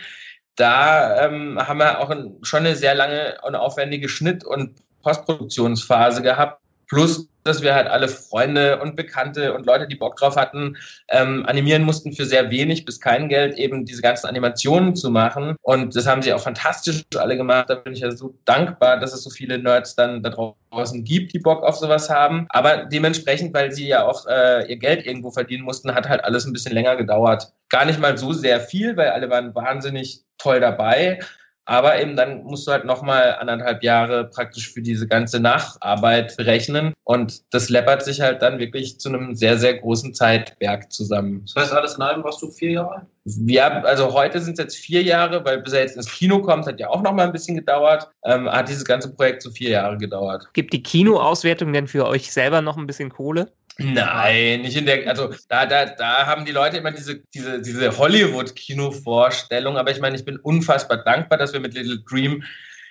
[0.57, 6.23] Da ähm, haben wir auch ein, schon eine sehr lange und aufwendige Schnitt- und Postproduktionsphase
[6.23, 6.61] gehabt.
[6.89, 10.77] Plus, dass wir halt alle Freunde und Bekannte und Leute, die Bock drauf hatten,
[11.09, 15.57] ähm, animieren mussten für sehr wenig bis kein Geld, eben diese ganzen Animationen zu machen.
[15.63, 17.71] Und das haben sie auch fantastisch alle gemacht.
[17.71, 21.33] Da bin ich ja so dankbar, dass es so viele Nerds dann da draußen gibt,
[21.33, 22.47] die Bock auf sowas haben.
[22.51, 26.45] Aber dementsprechend, weil sie ja auch äh, ihr Geld irgendwo verdienen mussten, hat halt alles
[26.45, 27.53] ein bisschen länger gedauert.
[27.71, 31.21] Gar nicht mal so sehr viel, weil alle waren wahnsinnig toll dabei.
[31.65, 36.93] Aber eben dann musst du halt nochmal anderthalb Jahre praktisch für diese ganze Nacharbeit berechnen.
[37.05, 41.45] Und das läppert sich halt dann wirklich zu einem sehr, sehr großen Zeitberg zusammen.
[41.55, 43.07] Das heißt, alles in allem warst du vier Jahre?
[43.25, 46.67] Ja, also heute sind es jetzt vier Jahre, weil bis er jetzt ins Kino kommt,
[46.67, 48.11] hat ja auch noch mal ein bisschen gedauert.
[48.25, 50.49] Ähm, hat dieses ganze Projekt so vier Jahre gedauert.
[50.55, 53.53] Gibt die Kinoauswertung denn für euch selber noch ein bisschen Kohle?
[53.79, 57.97] Nein, nicht in der, also da, da, da haben die Leute immer diese, diese, diese
[57.97, 62.45] Hollywood-Kino-Vorstellung, aber ich meine, ich bin unfassbar dankbar, dass wir mit Little Dream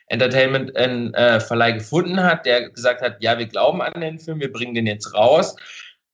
[0.07, 4.39] Entertainment einen äh, Verleih gefunden hat, der gesagt hat, ja, wir glauben an den Film,
[4.39, 5.55] wir bringen den jetzt raus.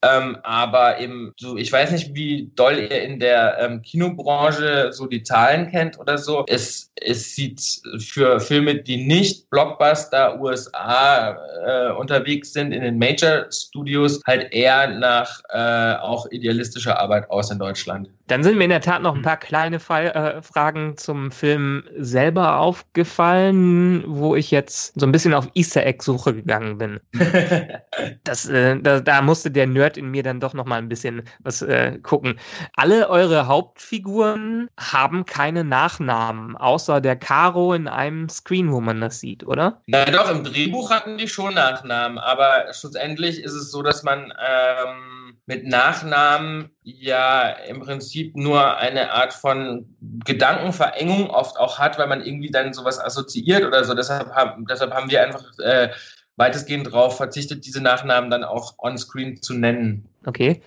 [0.03, 5.07] Ähm, aber eben so, ich weiß nicht, wie doll ihr in der ähm, Kinobranche so
[5.07, 6.45] die Zahlen kennt oder so.
[6.47, 7.61] Es, es sieht
[7.99, 11.35] für Filme, die nicht Blockbuster USA
[11.65, 17.49] äh, unterwegs sind in den Major Studios, halt eher nach äh, auch idealistischer Arbeit aus
[17.49, 18.09] in Deutschland.
[18.27, 21.83] Dann sind mir in der Tat noch ein paar kleine Fall, äh, Fragen zum Film
[21.97, 26.99] selber aufgefallen, wo ich jetzt so ein bisschen auf Easter Egg-Suche gegangen bin.
[28.25, 31.23] das, äh, da, da musste der Nerd in mir dann doch noch mal ein bisschen
[31.39, 32.37] was äh, gucken.
[32.75, 39.21] Alle eure Hauptfiguren haben keine Nachnamen, außer der Caro in einem Screen, wo man das
[39.21, 39.81] sieht, oder?
[39.87, 44.33] Na doch, im Drehbuch hatten die schon Nachnamen, aber schlussendlich ist es so, dass man
[44.37, 49.95] ähm, mit Nachnamen ja im Prinzip nur eine Art von
[50.25, 53.93] Gedankenverengung oft auch hat, weil man irgendwie dann sowas assoziiert oder so.
[53.93, 55.89] Deshalb haben, deshalb haben wir einfach äh,
[56.35, 60.05] weitestgehend darauf verzichtet, diese Nachnamen dann auch on-screen zu nennen.
[60.25, 60.61] Okay.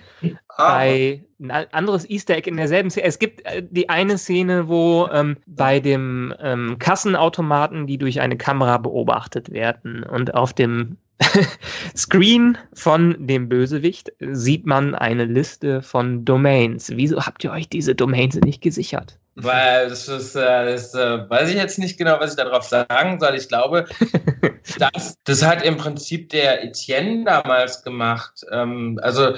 [0.49, 0.79] Ah.
[0.79, 3.07] Bei ein anderes Easter Egg in derselben Szene.
[3.07, 8.39] Es gibt äh, die eine Szene, wo ähm, bei dem ähm, Kassenautomaten, die durch eine
[8.39, 10.97] Kamera beobachtet werden und auf dem
[11.97, 16.91] Screen von dem Bösewicht sieht man eine Liste von Domains.
[16.91, 19.19] Wieso habt ihr euch diese Domains nicht gesichert?
[19.37, 23.21] Weil das ist, äh, das äh, weiß ich jetzt nicht genau, was ich darauf sagen
[23.21, 23.35] soll.
[23.35, 23.87] Ich glaube,
[24.79, 28.45] das, das hat im Prinzip der Etienne damals gemacht.
[28.51, 29.35] Ähm, also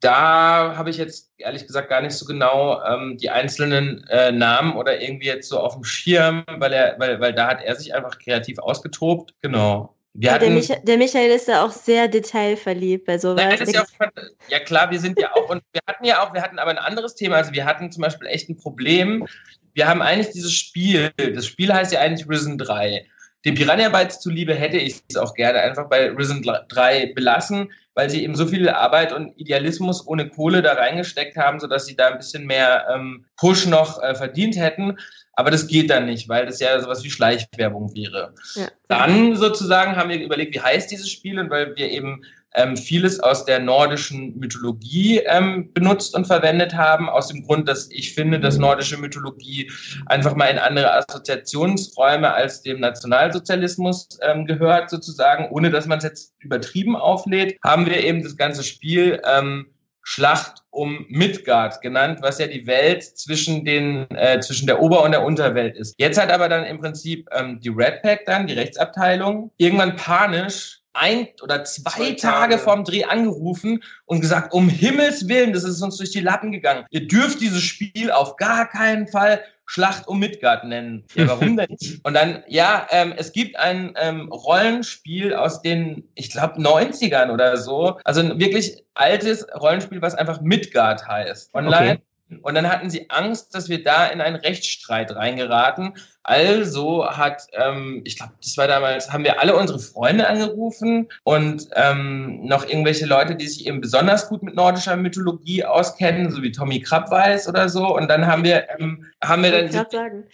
[0.00, 4.76] da habe ich jetzt ehrlich gesagt gar nicht so genau ähm, die einzelnen äh, Namen
[4.76, 7.94] oder irgendwie jetzt so auf dem Schirm, weil er, weil, weil da hat er sich
[7.94, 9.34] einfach kreativ ausgetobt.
[9.40, 9.95] Genau.
[10.24, 13.42] Hatten, der, Mich der, Michael ist ja auch sehr detailverliebt bei sowas.
[13.42, 14.08] Ja, ja, auch,
[14.48, 16.78] ja, klar, wir sind ja auch, und wir hatten ja auch, wir hatten aber ein
[16.78, 17.36] anderes Thema.
[17.36, 19.26] Also wir hatten zum Beispiel echt ein Problem.
[19.74, 23.06] Wir haben eigentlich dieses Spiel, das Spiel heißt ja eigentlich Risen 3.
[23.44, 28.10] Dem Piranha Bytes zuliebe hätte ich es auch gerne einfach bei Risen 3 belassen, weil
[28.10, 32.08] sie eben so viel Arbeit und Idealismus ohne Kohle da reingesteckt haben, sodass sie da
[32.08, 34.98] ein bisschen mehr ähm, Push noch äh, verdient hätten.
[35.36, 38.34] Aber das geht dann nicht, weil das ja sowas wie Schleichwerbung wäre.
[38.54, 38.68] Ja.
[38.88, 42.22] Dann sozusagen haben wir überlegt, wie heißt dieses Spiel und weil wir eben
[42.56, 47.90] ähm, vieles aus der nordischen Mythologie ähm, benutzt und verwendet haben, aus dem Grund, dass
[47.90, 49.70] ich finde, dass nordische Mythologie
[50.06, 56.04] einfach mal in andere Assoziationsräume als dem Nationalsozialismus ähm, gehört, sozusagen, ohne dass man es
[56.04, 59.66] jetzt übertrieben auflädt, haben wir eben das ganze Spiel ähm,
[60.08, 65.10] Schlacht um Midgard genannt, was ja die Welt zwischen den äh, zwischen der Ober- und
[65.10, 65.96] der Unterwelt ist.
[65.98, 70.80] Jetzt hat aber dann im Prinzip ähm, die Red Pack dann die Rechtsabteilung irgendwann panisch
[70.96, 72.16] ein oder zwei, zwei Tage.
[72.16, 76.52] Tage vorm Dreh angerufen und gesagt, um Himmels Willen, das ist uns durch die Lappen
[76.52, 76.84] gegangen.
[76.90, 81.04] Ihr dürft dieses Spiel auf gar keinen Fall Schlacht um Midgard nennen.
[81.14, 82.00] Ja, warum denn nicht?
[82.04, 87.56] Und dann, ja, ähm, es gibt ein ähm, Rollenspiel aus den, ich glaube, 90ern oder
[87.56, 87.98] so.
[88.04, 91.52] Also ein wirklich altes Rollenspiel, was einfach Midgard heißt.
[91.52, 91.94] Online.
[91.94, 92.02] Okay.
[92.42, 95.94] Und dann hatten sie Angst, dass wir da in einen Rechtsstreit reingeraten.
[96.24, 101.68] Also hat, ähm, ich glaube, das war damals, haben wir alle unsere Freunde angerufen und
[101.76, 106.50] ähm, noch irgendwelche Leute, die sich eben besonders gut mit nordischer Mythologie auskennen, so wie
[106.50, 107.94] Tommy Krabweis oder so.
[107.94, 109.66] Und dann haben wir, ähm, haben wir dann.
[109.66, 110.24] Ich sagen.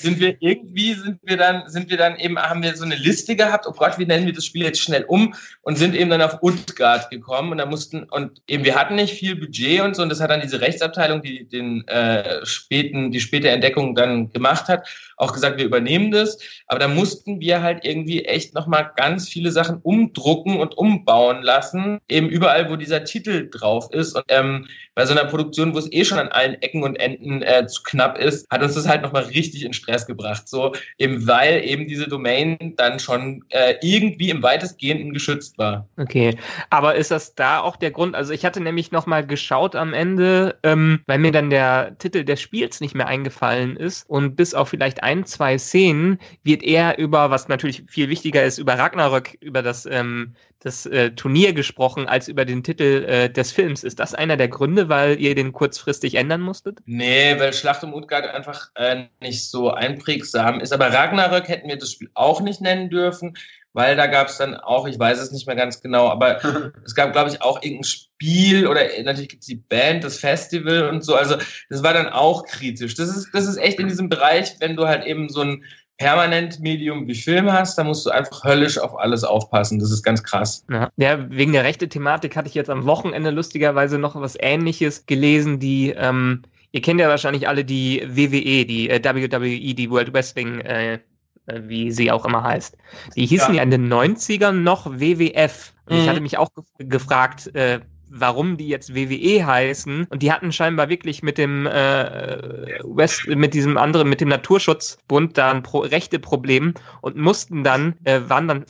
[0.00, 3.36] Sind wir irgendwie, sind wir dann, sind wir dann eben, haben wir so eine Liste
[3.36, 5.34] gehabt, oh Gott, wie nennen wir das Spiel jetzt schnell um?
[5.62, 9.14] Und sind eben dann auf Utgard gekommen und da mussten, und eben wir hatten nicht
[9.14, 13.20] viel Budget und so und das hat dann diese Rechtsabteilung, die den äh, späten, die
[13.20, 17.84] späte Entdeckung dann gemacht hat, auch gesagt, wir übernehmen das, aber da mussten wir halt
[17.84, 23.48] irgendwie echt nochmal ganz viele Sachen umdrucken und umbauen lassen, eben überall, wo dieser Titel
[23.50, 24.14] drauf ist.
[24.14, 24.66] Und ähm,
[25.00, 27.82] bei so einer Produktion, wo es eh schon an allen Ecken und Enden äh, zu
[27.84, 30.46] knapp ist, hat uns das halt nochmal richtig in Stress gebracht.
[30.46, 35.88] So, eben weil eben diese Domain dann schon äh, irgendwie im weitestgehenden geschützt war.
[35.96, 36.36] Okay,
[36.68, 38.14] aber ist das da auch der Grund?
[38.14, 42.42] Also ich hatte nämlich nochmal geschaut am Ende, ähm, weil mir dann der Titel des
[42.42, 47.30] Spiels nicht mehr eingefallen ist und bis auf vielleicht ein, zwei Szenen wird er über,
[47.30, 52.28] was natürlich viel wichtiger ist, über Ragnarök, über das ähm, das äh, Turnier gesprochen als
[52.28, 53.82] über den Titel äh, des Films.
[53.82, 56.78] Ist das einer der Gründe, weil ihr den kurzfristig ändern musstet?
[56.84, 60.72] Nee, weil Schlacht um Utgard einfach äh, nicht so einprägsam ist.
[60.72, 63.36] Aber Ragnarök hätten wir das Spiel auch nicht nennen dürfen,
[63.72, 66.40] weil da gab es dann auch, ich weiß es nicht mehr ganz genau, aber
[66.84, 70.88] es gab, glaube ich, auch irgendein Spiel oder natürlich gibt es die Band, das Festival
[70.88, 71.14] und so.
[71.14, 71.36] Also
[71.70, 72.94] das war dann auch kritisch.
[72.94, 75.64] Das ist, das ist echt in diesem Bereich, wenn du halt eben so ein
[76.00, 79.78] permanent Medium wie Film hast, da musst du einfach höllisch auf alles aufpassen.
[79.78, 80.64] Das ist ganz krass.
[80.70, 85.06] Ja, ja wegen der rechte Thematik hatte ich jetzt am Wochenende lustigerweise noch was Ähnliches
[85.06, 86.42] gelesen, die ähm,
[86.72, 90.98] Ihr kennt ja wahrscheinlich alle die WWE, die äh, WWE, die World Wrestling, äh, äh,
[91.46, 92.76] wie sie auch immer heißt.
[93.16, 95.72] Die hießen ja, ja in den 90ern noch WWF.
[95.86, 96.02] Und mhm.
[96.02, 97.80] ich hatte mich auch ge gefragt, äh,
[98.10, 100.06] warum die jetzt WWE heißen.
[100.10, 105.38] Und die hatten scheinbar wirklich mit dem äh, West, mit diesem anderen, mit dem Naturschutzbund
[105.38, 108.64] da ein Pro rechte Problem und mussten dann, äh, waren dann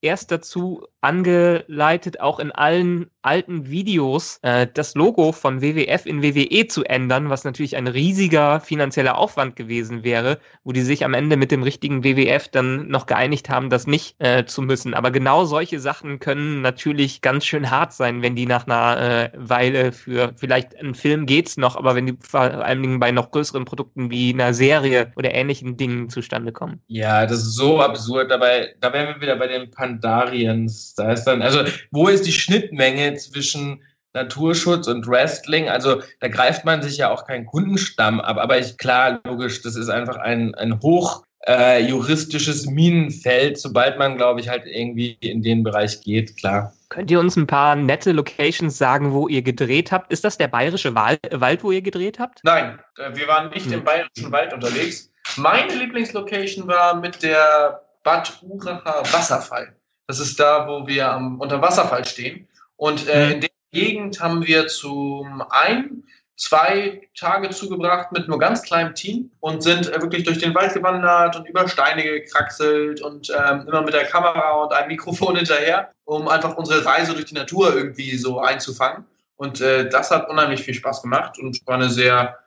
[0.00, 6.66] erst dazu angeleitet, auch in allen alten Videos äh, das Logo von WWF in WWE
[6.66, 11.36] zu ändern, was natürlich ein riesiger finanzieller Aufwand gewesen wäre, wo die sich am Ende
[11.36, 14.94] mit dem richtigen WWF dann noch geeinigt haben, das nicht äh, zu müssen.
[14.94, 19.30] Aber genau solche Sachen können natürlich ganz schön hart sein, wenn die nach einer äh,
[19.36, 23.30] Weile für vielleicht einen Film geht's noch, aber wenn die vor allen Dingen bei noch
[23.30, 26.80] größeren Produkten wie einer Serie oder ähnlichen Dingen zustande kommen.
[26.86, 28.30] Ja, das ist so absurd.
[28.30, 30.91] Dabei, da wären wir wieder bei den Pandariens.
[30.94, 33.82] Da ist dann, also wo ist die Schnittmenge zwischen
[34.14, 35.68] Naturschutz und Wrestling.
[35.68, 38.36] Also da greift man sich ja auch keinen Kundenstamm ab.
[38.38, 44.16] Aber ich, klar, logisch, das ist einfach ein, ein hoch äh, juristisches Minenfeld, sobald man,
[44.16, 46.72] glaube ich, halt irgendwie in den Bereich geht, klar.
[46.88, 50.12] Könnt ihr uns ein paar nette Locations sagen, wo ihr gedreht habt?
[50.12, 52.40] Ist das der bayerische Wald, wo ihr gedreht habt?
[52.44, 53.72] Nein, äh, wir waren nicht hm.
[53.72, 55.10] im bayerischen Wald unterwegs.
[55.36, 59.74] Meine Lieblingslocation war mit der Bad Uracher Wasserfall.
[60.06, 62.48] Das ist da, wo wir am, unter Wasserfall stehen.
[62.76, 63.32] Und äh, hm.
[63.32, 66.04] in der Gegend haben wir zum einen
[66.36, 70.74] zwei Tage zugebracht mit nur ganz kleinem Team und sind äh, wirklich durch den Wald
[70.74, 75.90] gewandert und über Steine gekraxelt und ähm, immer mit der Kamera und einem Mikrofon hinterher,
[76.04, 79.04] um einfach unsere Reise durch die Natur irgendwie so einzufangen.
[79.36, 82.38] Und äh, das hat unheimlich viel Spaß gemacht und war eine sehr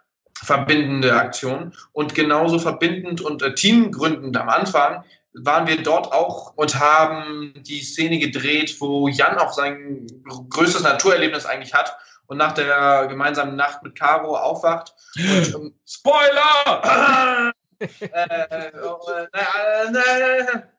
[0.43, 1.74] verbindende Aktion.
[1.93, 5.03] Und genauso verbindend und äh, teamgründend am Anfang
[5.44, 10.08] waren wir dort auch und haben die Szene gedreht, wo Jan auch sein
[10.50, 17.54] größtes Naturerlebnis eigentlich hat und nach der gemeinsamen Nacht mit Caro aufwacht und ähm, Spoiler!
[17.80, 18.72] äh, äh,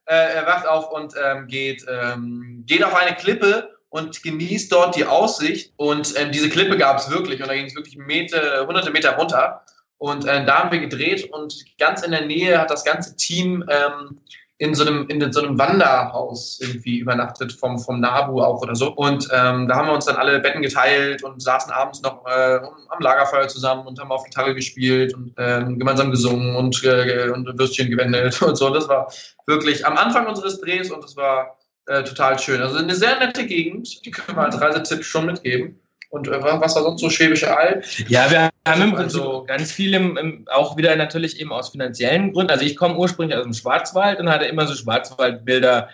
[0.07, 4.97] äh, er wacht auf und ähm, geht, ähm, geht auf eine Klippe und genießt dort
[4.97, 5.73] die Aussicht.
[5.77, 9.17] Und ähm, diese Klippe gab es wirklich und da ging es wirklich Meter, hunderte Meter
[9.17, 9.63] runter.
[9.99, 13.65] Und äh, da haben wir gedreht und ganz in der Nähe hat das ganze Team
[13.69, 14.21] ähm,
[14.59, 18.91] in so einem, in so einem Wanderhaus irgendwie übernachtet vom, vom Nabu auch oder so.
[18.95, 22.61] Und ähm, da haben wir uns dann alle Betten geteilt und saßen abends noch äh,
[22.89, 27.47] am Lagerfeuer zusammen und haben auf Gitarre gespielt und ähm, gemeinsam gesungen und, äh, und
[27.59, 28.71] Würstchen gewendet und so.
[28.71, 29.13] Das war
[29.47, 32.63] wirklich am Anfang unseres Drehs und das war äh, total schön.
[32.63, 35.79] Also eine sehr nette Gegend, die können wir als Reisetipp schon mitgeben.
[36.11, 37.85] Und äh, was war sonst so Schwäbische Alb?
[38.09, 41.71] Ja, wir haben im Prinzip also, ganz viel, im, im, auch wieder natürlich eben aus
[41.71, 42.51] finanziellen Gründen.
[42.51, 45.89] Also ich komme ursprünglich aus dem Schwarzwald und hatte immer so Schwarzwaldbilder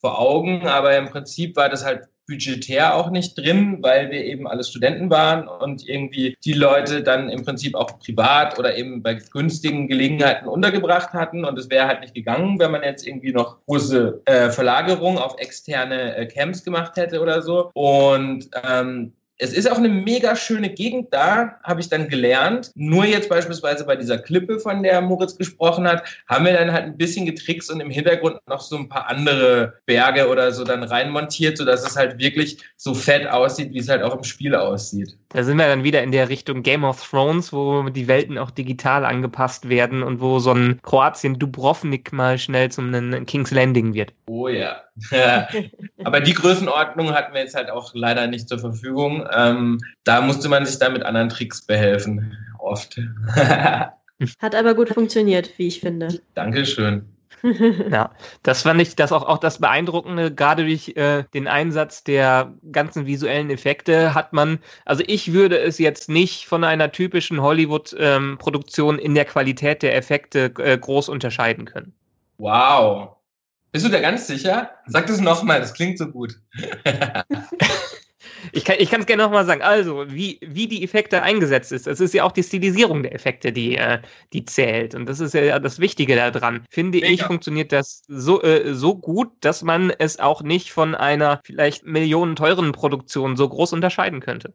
[0.00, 4.46] vor Augen, aber im Prinzip war das halt budgetär auch nicht drin, weil wir eben
[4.46, 9.14] alle Studenten waren und irgendwie die Leute dann im Prinzip auch privat oder eben bei
[9.14, 11.44] günstigen Gelegenheiten untergebracht hatten.
[11.44, 15.36] Und es wäre halt nicht gegangen, wenn man jetzt irgendwie noch große äh, Verlagerung auf
[15.38, 17.70] externe äh, Camps gemacht hätte oder so.
[17.74, 22.70] Und ähm, es ist auch eine mega schöne Gegend da, habe ich dann gelernt.
[22.76, 26.84] Nur jetzt beispielsweise bei dieser Klippe, von der Moritz gesprochen hat, haben wir dann halt
[26.84, 30.84] ein bisschen getrickst und im Hintergrund noch so ein paar andere Berge oder so dann
[30.84, 35.16] reinmontiert, sodass es halt wirklich so fett aussieht, wie es halt auch im Spiel aussieht.
[35.30, 38.52] Da sind wir dann wieder in der Richtung Game of Thrones, wo die Welten auch
[38.52, 42.92] digital angepasst werden und wo so ein Kroatien-Dubrovnik mal schnell zum
[43.26, 44.12] King's Landing wird.
[44.26, 44.82] Oh ja.
[46.04, 49.26] Aber die Größenordnung hatten wir jetzt halt auch leider nicht zur Verfügung.
[49.34, 53.00] Ähm, da musste man sich dann mit anderen Tricks behelfen, oft.
[54.38, 56.20] Hat aber gut funktioniert, wie ich finde.
[56.34, 57.06] Dankeschön.
[57.90, 58.10] ja,
[58.42, 63.06] das fand ich das auch, auch das Beeindruckende, gerade durch äh, den Einsatz der ganzen
[63.06, 69.04] visuellen Effekte hat man, also ich würde es jetzt nicht von einer typischen Hollywood-Produktion ähm,
[69.04, 71.92] in der Qualität der Effekte äh, groß unterscheiden können.
[72.38, 73.16] Wow.
[73.72, 74.70] Bist du da ganz sicher?
[74.86, 76.38] Sag das nochmal, das klingt so gut.
[78.52, 79.62] ich kann es gerne nochmal sagen.
[79.62, 81.86] Also, wie, wie die Effekte eingesetzt ist.
[81.86, 84.00] Es ist ja auch die Stilisierung der Effekte, die, äh,
[84.34, 84.94] die zählt.
[84.94, 86.66] Und das ist ja das Wichtige daran.
[86.70, 87.12] Finde Mega.
[87.12, 91.86] ich, funktioniert das so, äh, so gut, dass man es auch nicht von einer vielleicht
[91.86, 94.52] millionenteuren Produktion so groß unterscheiden könnte.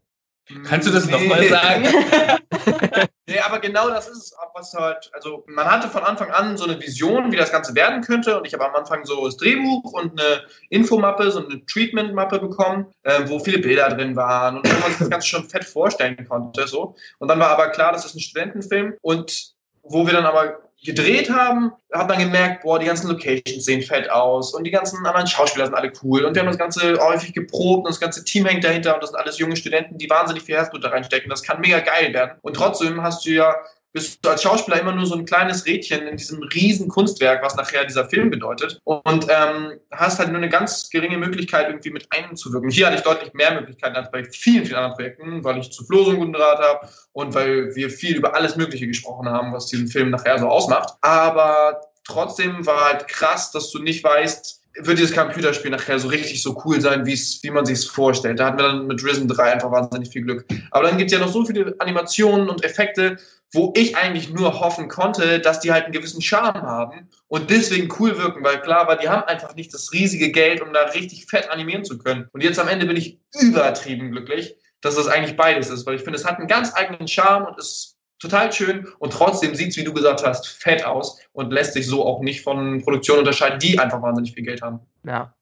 [0.66, 1.12] Kannst du das nee.
[1.12, 1.84] nochmal sagen?
[3.28, 6.66] nee, aber genau das ist es, was halt, also man hatte von Anfang an so
[6.66, 9.92] eine Vision, wie das Ganze werden könnte und ich habe am Anfang so das Drehbuch
[9.94, 14.80] und eine Infomappe, so eine Treatment-Mappe bekommen, äh, wo viele Bilder drin waren und wo
[14.80, 16.96] man sich das Ganze schon fett vorstellen konnte, so.
[17.20, 21.30] Und dann war aber klar, das ist ein Studentenfilm und wo wir dann aber gedreht
[21.30, 25.28] haben, hat man gemerkt, boah, die ganzen Locations sehen fett aus und die ganzen anderen
[25.28, 28.46] Schauspieler sind alle cool und wir haben das Ganze häufig geprobt und das ganze Team
[28.46, 31.30] hängt dahinter und das sind alles junge Studenten, die wahnsinnig viel Herzblut da reinstecken.
[31.30, 32.38] Das kann mega geil werden.
[32.42, 33.56] Und trotzdem hast du ja
[33.98, 37.56] bist du als Schauspieler immer nur so ein kleines Rädchen in diesem riesen Kunstwerk, was
[37.56, 38.80] nachher dieser Film bedeutet.
[38.84, 42.70] Und ähm, hast halt nur eine ganz geringe Möglichkeit, irgendwie mit einzuwirken.
[42.70, 45.84] Hier hatte ich deutlich mehr Möglichkeiten als bei vielen, vielen anderen Projekten, weil ich zu
[45.84, 49.52] Flo so einen guten Draht habe und weil wir viel über alles Mögliche gesprochen haben,
[49.52, 50.94] was diesen Film nachher so ausmacht.
[51.02, 56.42] Aber trotzdem war halt krass, dass du nicht weißt, wird dieses Computerspiel nachher so richtig
[56.42, 58.40] so cool sein, wie man sich es vorstellt.
[58.40, 60.46] Da hatten wir dann mit Risen 3 einfach wahnsinnig viel Glück.
[60.72, 63.18] Aber dann gibt es ja noch so viele Animationen und Effekte,
[63.54, 67.88] wo ich eigentlich nur hoffen konnte, dass die halt einen gewissen Charme haben und deswegen
[67.98, 71.28] cool wirken, weil klar war, die haben einfach nicht das riesige Geld, um da richtig
[71.28, 72.28] fett animieren zu können.
[72.34, 76.04] Und jetzt am Ende bin ich übertrieben glücklich, dass das eigentlich beides ist, weil ich
[76.04, 79.78] finde, es hat einen ganz eigenen Charme und ist total schön und trotzdem sieht es,
[79.78, 83.60] wie du gesagt hast, fett aus und lässt sich so auch nicht von Produktionen unterscheiden,
[83.60, 84.80] die einfach wahnsinnig viel Geld haben.
[85.04, 85.34] Ja.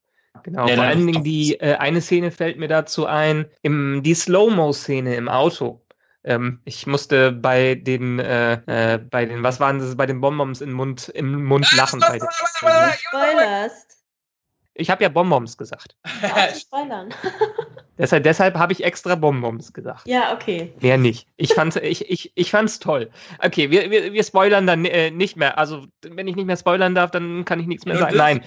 [0.43, 4.13] Genau, ja, vor allen Dingen die äh, eine Szene fällt mir dazu ein, im, die
[4.13, 5.82] Slow-Mo-Szene im Auto
[6.26, 10.59] Ähm, ich musste bei den, äh, äh, bei den, was waren das, bei den Bonbons
[10.59, 11.99] im Mund, im Mund lachen.
[11.99, 13.94] Bei den, Spoilerst.
[14.76, 15.95] Ich habe ja Bonbons gesagt.
[16.59, 17.13] Spoilern.
[17.97, 20.05] deshalb deshalb habe ich extra Bonbons gesagt.
[20.05, 20.73] Ja, okay.
[20.82, 21.28] Mehr nicht.
[21.38, 23.09] Ich fand's, ich, ich, ich fand's toll.
[23.39, 25.57] Okay, wir, wir, wir spoilern dann äh, nicht mehr.
[25.57, 28.17] Also, wenn ich nicht mehr spoilern darf, dann kann ich nichts mehr sagen.
[28.17, 28.43] Nein.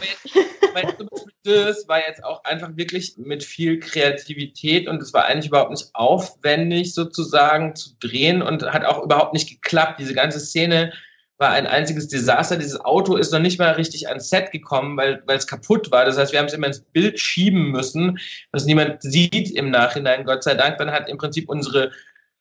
[1.44, 5.88] Das war jetzt auch einfach wirklich mit viel Kreativität und es war eigentlich überhaupt nicht
[5.94, 9.98] aufwendig sozusagen zu drehen und hat auch überhaupt nicht geklappt.
[9.98, 10.92] Diese ganze Szene
[11.38, 12.56] war ein einziges Desaster.
[12.56, 16.04] Dieses Auto ist noch nicht mal richtig ans Set gekommen, weil weil es kaputt war.
[16.04, 18.18] Das heißt, wir haben es immer ins Bild schieben müssen,
[18.50, 20.78] was niemand sieht im Nachhinein, Gott sei Dank.
[20.78, 21.92] Dann hat im Prinzip unsere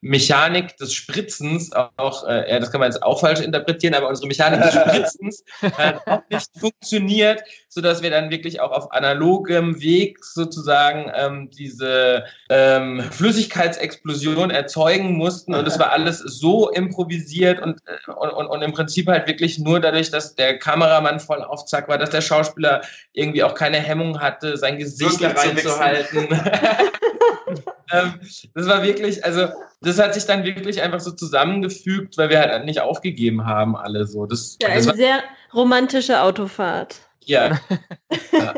[0.01, 4.27] Mechanik des Spritzens auch, äh, ja, das kann man jetzt auch falsch interpretieren, aber unsere
[4.27, 9.81] Mechanik des Spritzens hat auch nicht funktioniert, so dass wir dann wirklich auch auf analogem
[9.81, 17.79] Weg sozusagen ähm, diese ähm, Flüssigkeitsexplosion erzeugen mussten und es war alles so improvisiert und,
[17.85, 21.65] äh, und, und, und im Prinzip halt wirklich nur dadurch, dass der Kameramann voll auf
[21.65, 22.81] Zack war, dass der Schauspieler
[23.13, 26.27] irgendwie auch keine Hemmung hatte, sein Gesicht da reinzuhalten.
[27.91, 28.19] ähm,
[28.53, 29.47] das war wirklich, also
[29.81, 34.05] das hat sich dann wirklich einfach so zusammengefügt, weil wir halt nicht aufgegeben haben, alle
[34.05, 34.25] so.
[34.25, 35.23] Das, ja, das eine sehr
[35.53, 37.06] romantische Autofahrt.
[37.27, 37.59] Ja.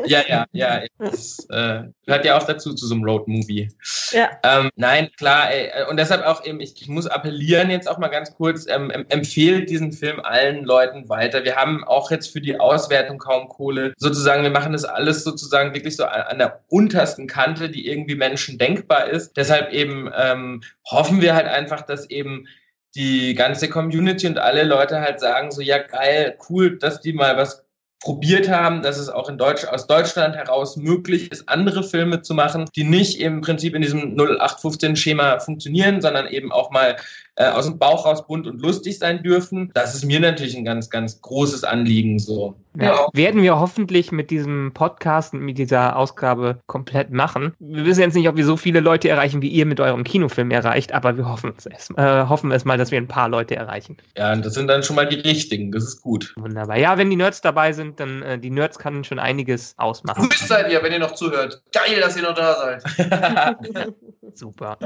[0.06, 0.82] ja, ja, ja.
[0.98, 3.68] Das äh, gehört ja auch dazu, zu so einem Road-Movie.
[4.12, 4.30] Ja.
[4.44, 8.08] Ähm, nein, klar, ey, und deshalb auch eben, ich, ich muss appellieren jetzt auch mal
[8.08, 11.42] ganz kurz, ähm, empfehlt diesen Film allen Leuten weiter.
[11.44, 13.92] Wir haben auch jetzt für die Auswertung kaum Kohle.
[13.96, 18.14] Sozusagen, wir machen das alles sozusagen wirklich so an, an der untersten Kante, die irgendwie
[18.14, 19.36] Menschen denkbar ist.
[19.36, 22.46] Deshalb eben ähm, hoffen wir halt einfach, dass eben
[22.94, 27.36] die ganze Community und alle Leute halt sagen so, ja geil, cool, dass die mal
[27.36, 27.64] was
[28.00, 32.34] probiert haben, dass es auch in Deutsch, aus Deutschland heraus möglich ist, andere Filme zu
[32.34, 36.96] machen, die nicht im Prinzip in diesem 0815-Schema funktionieren, sondern eben auch mal
[37.36, 39.70] äh, aus dem Bauch raus bunt und lustig sein dürfen.
[39.74, 42.54] Das ist mir natürlich ein ganz, ganz großes Anliegen so.
[42.78, 47.54] Ja, werden wir hoffentlich mit diesem Podcast und mit dieser Ausgabe komplett machen.
[47.58, 50.50] Wir wissen jetzt nicht, ob wir so viele Leute erreichen, wie ihr mit eurem Kinofilm
[50.50, 53.96] erreicht, aber wir hoffen es, äh, hoffen es mal, dass wir ein paar Leute erreichen.
[54.16, 55.72] Ja, und das sind dann schon mal die richtigen.
[55.72, 56.32] Das ist gut.
[56.36, 56.76] Wunderbar.
[56.76, 60.28] Ja, wenn die Nerds dabei sind, dann äh, die Nerds kann schon einiges ausmachen.
[60.28, 61.62] Grüß seid ihr, wenn ihr noch zuhört.
[61.72, 63.94] Geil, dass ihr noch da seid.
[64.34, 64.78] Super.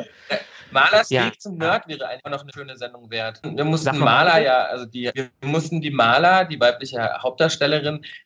[0.71, 1.27] Malers ja.
[1.27, 3.41] Weg zum Nerd wäre einfach noch eine schöne Sendung wert.
[3.45, 7.74] Wir mussten Maler ja, also die, wir mussten die Maler, die weibliche Hauptdarstellerin,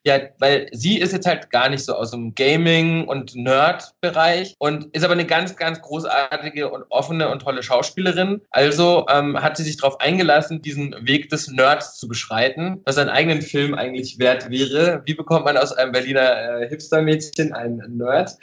[0.04, 4.86] ja, weil sie ist jetzt halt gar nicht so aus dem Gaming- und Nerd-Bereich und
[4.94, 8.40] ist aber eine ganz, ganz großartige und offene und tolle Schauspielerin.
[8.50, 13.10] Also ähm, hat sie sich darauf eingelassen, diesen Weg des Nerds zu beschreiten, was einen
[13.10, 15.02] eigenen Film eigentlich wert wäre.
[15.04, 18.36] Wie bekommt man aus einem Berliner äh, Hipster-Mädchen einen Nerd?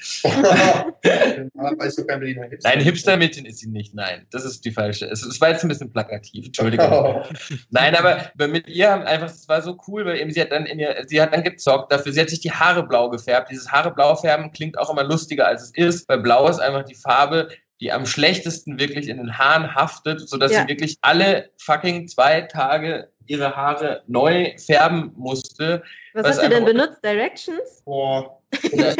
[2.64, 3.93] Nein, Hipster-Mädchen ist sie nicht.
[3.93, 5.06] Nein, das ist die falsche.
[5.06, 7.24] Es, es war jetzt ein bisschen plakativ, Entschuldigung.
[7.70, 10.66] Nein, aber mit ihr haben einfach, es war so cool, weil eben sie hat dann
[10.66, 13.51] in ihr, sie hat dann gezockt dafür, sie hat sich die Haare blau gefärbt.
[13.51, 16.83] Dieses Haare blau färben klingt auch immer lustiger, als es ist, weil blau ist einfach
[16.83, 17.49] die Farbe,
[17.81, 20.61] die am schlechtesten wirklich in den Haaren haftet, sodass ja.
[20.61, 25.83] sie wirklich alle fucking zwei Tage ihre Haare neu färben musste.
[26.13, 27.03] Was hast du denn benutzt?
[27.03, 27.81] Directions?
[27.83, 28.39] Boah.
[28.61, 28.95] wir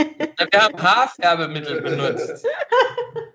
[0.54, 2.46] haben Haarfärbemittel benutzt.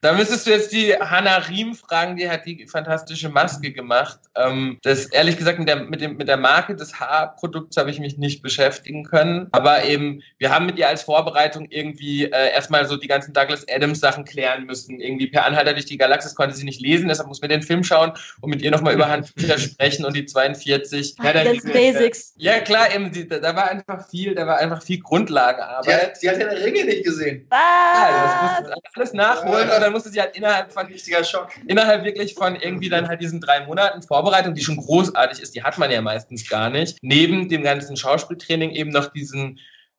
[0.00, 4.18] Da müsstest du jetzt die Hannah Riem fragen, die hat die fantastische Maske gemacht.
[4.36, 7.98] Ähm, das ehrlich gesagt mit der, mit, dem, mit der Marke des Haarprodukts habe ich
[7.98, 9.48] mich nicht beschäftigen können.
[9.52, 13.66] Aber eben, wir haben mit ihr als Vorbereitung irgendwie äh, erstmal so die ganzen Douglas
[13.68, 15.00] Adams Sachen klären müssen.
[15.00, 17.82] Irgendwie per Anhalter durch die Galaxis konnte sie nicht lesen, deshalb muss wir den Film
[17.82, 21.16] schauen und mit ihr nochmal über Handbücher sprechen und die 42.
[21.18, 22.34] Ach, ja, das Basics.
[22.36, 25.84] Ja, klar, eben, die, da war einfach viel, da war einfach viel Grundlagenarbeit.
[25.84, 27.46] Sie hat, sie hat ja Ringe nicht gesehen.
[27.48, 27.58] Was?
[27.58, 29.12] Ja, das musste alles
[29.44, 33.08] nachholen und dann musste sie halt innerhalb von richtiger Schock, innerhalb wirklich von irgendwie dann
[33.08, 36.70] halt diesen drei Monaten Vorbereitung, die schon großartig ist, die hat man ja meistens gar
[36.70, 39.58] nicht, neben dem ganzen Schauspieltraining eben noch diesen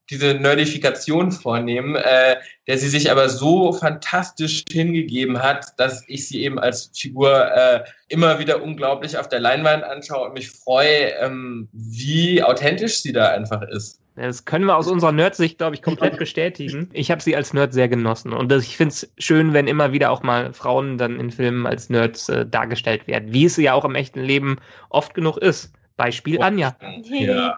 [0.10, 2.38] diese Nerdifikation vornehmen, äh,
[2.68, 7.84] der sie sich aber so fantastisch hingegeben hat, dass ich sie eben als Figur äh,
[8.08, 13.30] immer wieder unglaublich auf der Leinwand anschaue und mich freue, ähm, wie authentisch sie da
[13.30, 14.00] einfach ist.
[14.16, 16.90] Das können wir aus unserer Nerd-Sicht, glaube ich, komplett bestätigen.
[16.92, 18.34] Ich habe sie als Nerd sehr genossen.
[18.34, 21.90] Und ich finde es schön, wenn immer wieder auch mal Frauen dann in Filmen als
[21.90, 24.58] Nerds äh, dargestellt werden, wie es ja auch im echten Leben
[24.90, 25.72] oft genug ist.
[26.00, 26.76] Beispiel Anja.
[27.10, 27.58] Ja.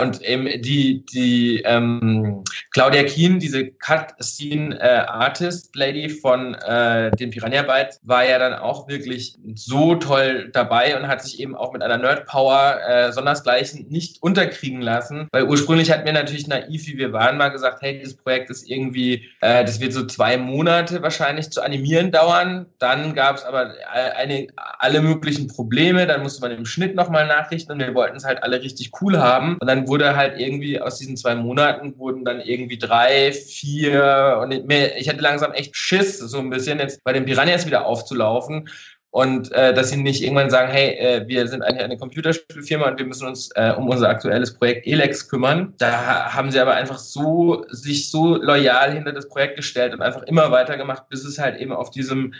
[0.00, 8.00] und eben die, die ähm, Claudia Keen, diese Cut-Scene-Artist-Lady äh, von äh, den Piranha Bytes,
[8.02, 11.98] war ja dann auch wirklich so toll dabei und hat sich eben auch mit einer
[11.98, 15.28] Nerd-Power äh, sondersgleichen nicht unterkriegen lassen.
[15.32, 18.66] Weil ursprünglich hatten wir natürlich naiv, wie wir waren, mal gesagt, hey, dieses Projekt ist
[18.66, 22.64] irgendwie, äh, das wird so zwei Monate wahrscheinlich zu animieren dauern.
[22.78, 23.74] Dann gab es aber
[24.16, 24.46] eine,
[24.78, 26.06] alle möglichen Probleme.
[26.06, 29.18] Dann musste man im Schnitt nochmal nachrichten und wir wollten es halt alle richtig cool
[29.18, 29.58] haben.
[29.60, 34.52] Und dann wurde halt irgendwie aus diesen zwei Monaten wurden dann irgendwie drei, vier und
[34.52, 38.68] ich hatte langsam echt Schiss, so ein bisschen jetzt bei den Piranhas wieder aufzulaufen.
[39.12, 42.98] Und äh, dass sie nicht irgendwann sagen, hey, äh, wir sind eigentlich eine Computerspielfirma und
[42.98, 45.74] wir müssen uns äh, um unser aktuelles Projekt Elex kümmern.
[45.76, 50.22] Da haben sie aber einfach so sich so loyal hinter das Projekt gestellt und einfach
[50.22, 52.32] immer weitergemacht, bis es halt eben auf diesem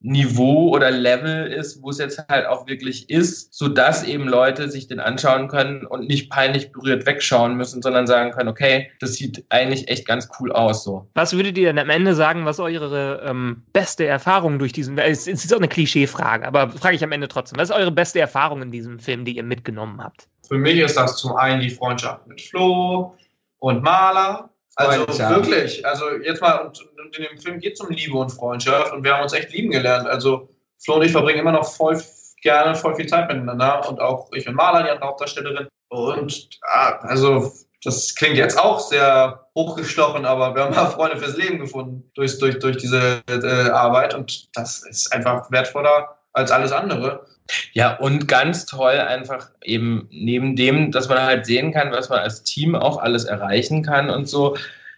[0.00, 4.70] Niveau oder Level ist, wo es jetzt halt auch wirklich ist, so dass eben Leute
[4.70, 9.14] sich den anschauen können und nicht peinlich berührt wegschauen müssen, sondern sagen können, okay, das
[9.14, 10.84] sieht eigentlich echt ganz cool aus.
[10.84, 11.08] So.
[11.14, 15.26] Was würdet ihr denn am Ende sagen, was eure ähm, beste Erfahrung durch diesen, es
[15.26, 18.62] ist auch eine Klischeefrage, aber frage ich am Ende trotzdem, was ist eure beste Erfahrung
[18.62, 20.28] in diesem Film, die ihr mitgenommen habt?
[20.46, 23.16] Für mich ist das zum einen die Freundschaft mit Flo
[23.58, 26.80] und Maler, also wirklich, also jetzt mal, und,
[27.16, 29.70] in dem Film geht es um Liebe und Freundschaft und wir haben uns echt lieben
[29.70, 30.06] gelernt.
[30.06, 30.48] Also
[30.84, 32.00] Flo und ich verbringen immer noch voll
[32.42, 35.68] gerne voll viel Zeit miteinander und auch ich und Maler, die andere Hauptdarstellerin.
[35.88, 37.52] Und ah, also
[37.82, 42.38] das klingt jetzt auch sehr hochgestochen, aber wir haben mal Freunde fürs Leben gefunden durch,
[42.38, 47.26] durch, durch diese äh, Arbeit und das ist einfach wertvoller als alles andere.
[47.72, 52.18] Ja, und ganz toll einfach eben neben dem, dass man halt sehen kann, was man
[52.18, 54.56] als Team auch alles erreichen kann und so,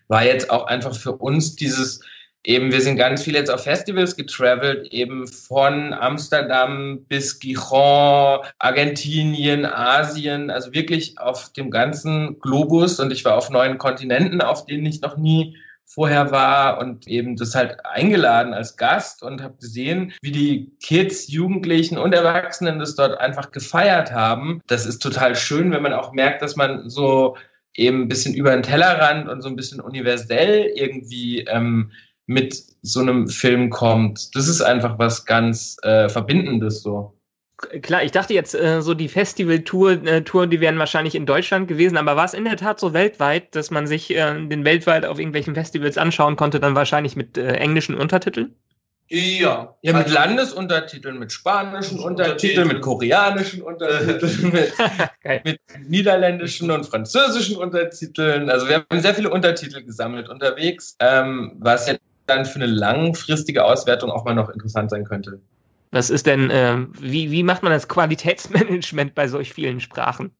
[0.08, 2.00] war jetzt auch einfach für uns dieses,
[2.44, 9.66] eben, wir sind ganz viel jetzt auf Festivals getravelt, eben von Amsterdam bis Gijon, Argentinien,
[9.66, 14.86] Asien, also wirklich auf dem ganzen Globus und ich war auf neuen Kontinenten, auf denen
[14.86, 15.54] ich noch nie
[15.88, 21.28] vorher war und eben das halt eingeladen als Gast und habe gesehen, wie die Kids,
[21.28, 24.60] Jugendlichen und Erwachsenen das dort einfach gefeiert haben.
[24.66, 27.36] Das ist total schön, wenn man auch merkt, dass man so
[27.74, 31.92] eben ein bisschen über den Tellerrand und so ein bisschen universell irgendwie ähm,
[32.26, 34.36] mit so einem Film kommt.
[34.36, 37.17] Das ist einfach was ganz äh, Verbindendes so.
[37.82, 41.66] Klar, ich dachte jetzt, äh, so die Festival-Tour, äh, Tour, die wären wahrscheinlich in Deutschland
[41.66, 45.04] gewesen, aber war es in der Tat so weltweit, dass man sich äh, den weltweit
[45.04, 48.54] auf irgendwelchen Festivals anschauen konnte, dann wahrscheinlich mit äh, englischen Untertiteln?
[49.08, 49.74] Ja.
[49.82, 57.56] Ja, mit also, Landesuntertiteln, mit spanischen Untertiteln, mit koreanischen Untertiteln, mit, mit, niederländischen und französischen
[57.56, 58.50] Untertiteln.
[58.50, 63.64] Also wir haben sehr viele Untertitel gesammelt unterwegs, ähm, was jetzt dann für eine langfristige
[63.64, 65.40] Auswertung auch mal noch interessant sein könnte.
[65.90, 70.34] Was ist denn, äh, wie, wie macht man das Qualitätsmanagement bei solch vielen Sprachen?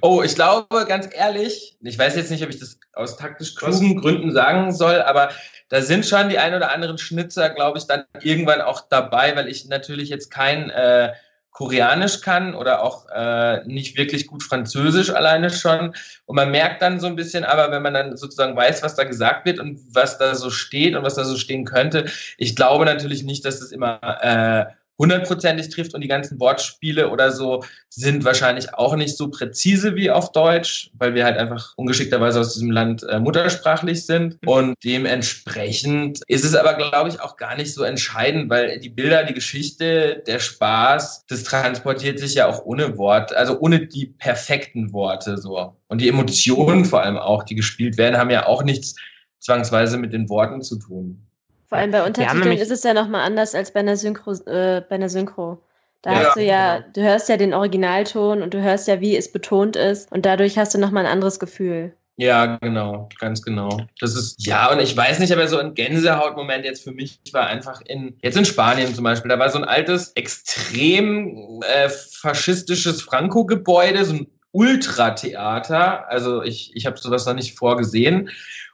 [0.00, 4.00] Oh, ich glaube, ganz ehrlich, ich weiß jetzt nicht, ob ich das aus taktisch klugen
[4.00, 5.30] Gründen sagen soll, aber
[5.68, 9.48] da sind schon die ein oder anderen Schnitzer, glaube ich, dann irgendwann auch dabei, weil
[9.48, 11.12] ich natürlich jetzt kein äh,
[11.58, 15.92] Koreanisch kann oder auch äh, nicht wirklich gut Französisch alleine schon.
[16.24, 19.02] Und man merkt dann so ein bisschen, aber wenn man dann sozusagen weiß, was da
[19.02, 22.04] gesagt wird und was da so steht und was da so stehen könnte,
[22.36, 24.66] ich glaube natürlich nicht, dass das immer äh,
[24.98, 30.10] hundertprozentig trifft und die ganzen Wortspiele oder so sind wahrscheinlich auch nicht so präzise wie
[30.10, 34.48] auf Deutsch, weil wir halt einfach ungeschickterweise aus diesem Land äh, muttersprachlich sind mhm.
[34.48, 39.24] und dementsprechend ist es aber, glaube ich, auch gar nicht so entscheidend, weil die Bilder,
[39.24, 44.92] die Geschichte, der Spaß, das transportiert sich ja auch ohne Wort, also ohne die perfekten
[44.92, 48.96] Worte so und die Emotionen vor allem auch, die gespielt werden, haben ja auch nichts
[49.38, 51.27] zwangsweise mit den Worten zu tun.
[51.68, 54.32] Vor allem bei Untertiteln ist es ja nochmal anders als bei einer Synchro.
[54.46, 55.62] Äh, bei einer Synchro.
[56.02, 56.88] Da ja, hast du ja, genau.
[56.94, 60.56] du hörst ja den Originalton und du hörst ja, wie es betont ist und dadurch
[60.56, 61.92] hast du nochmal ein anderes Gefühl.
[62.16, 63.80] Ja, genau, ganz genau.
[64.00, 67.46] Das ist, ja, und ich weiß nicht, aber so ein Gänsehautmoment jetzt für mich war
[67.46, 73.02] einfach in, jetzt in Spanien zum Beispiel, da war so ein altes, extrem äh, faschistisches
[73.02, 76.08] Franco-Gebäude, so ein Ultratheater.
[76.08, 78.30] Also ich, ich habe sowas noch nicht vorgesehen.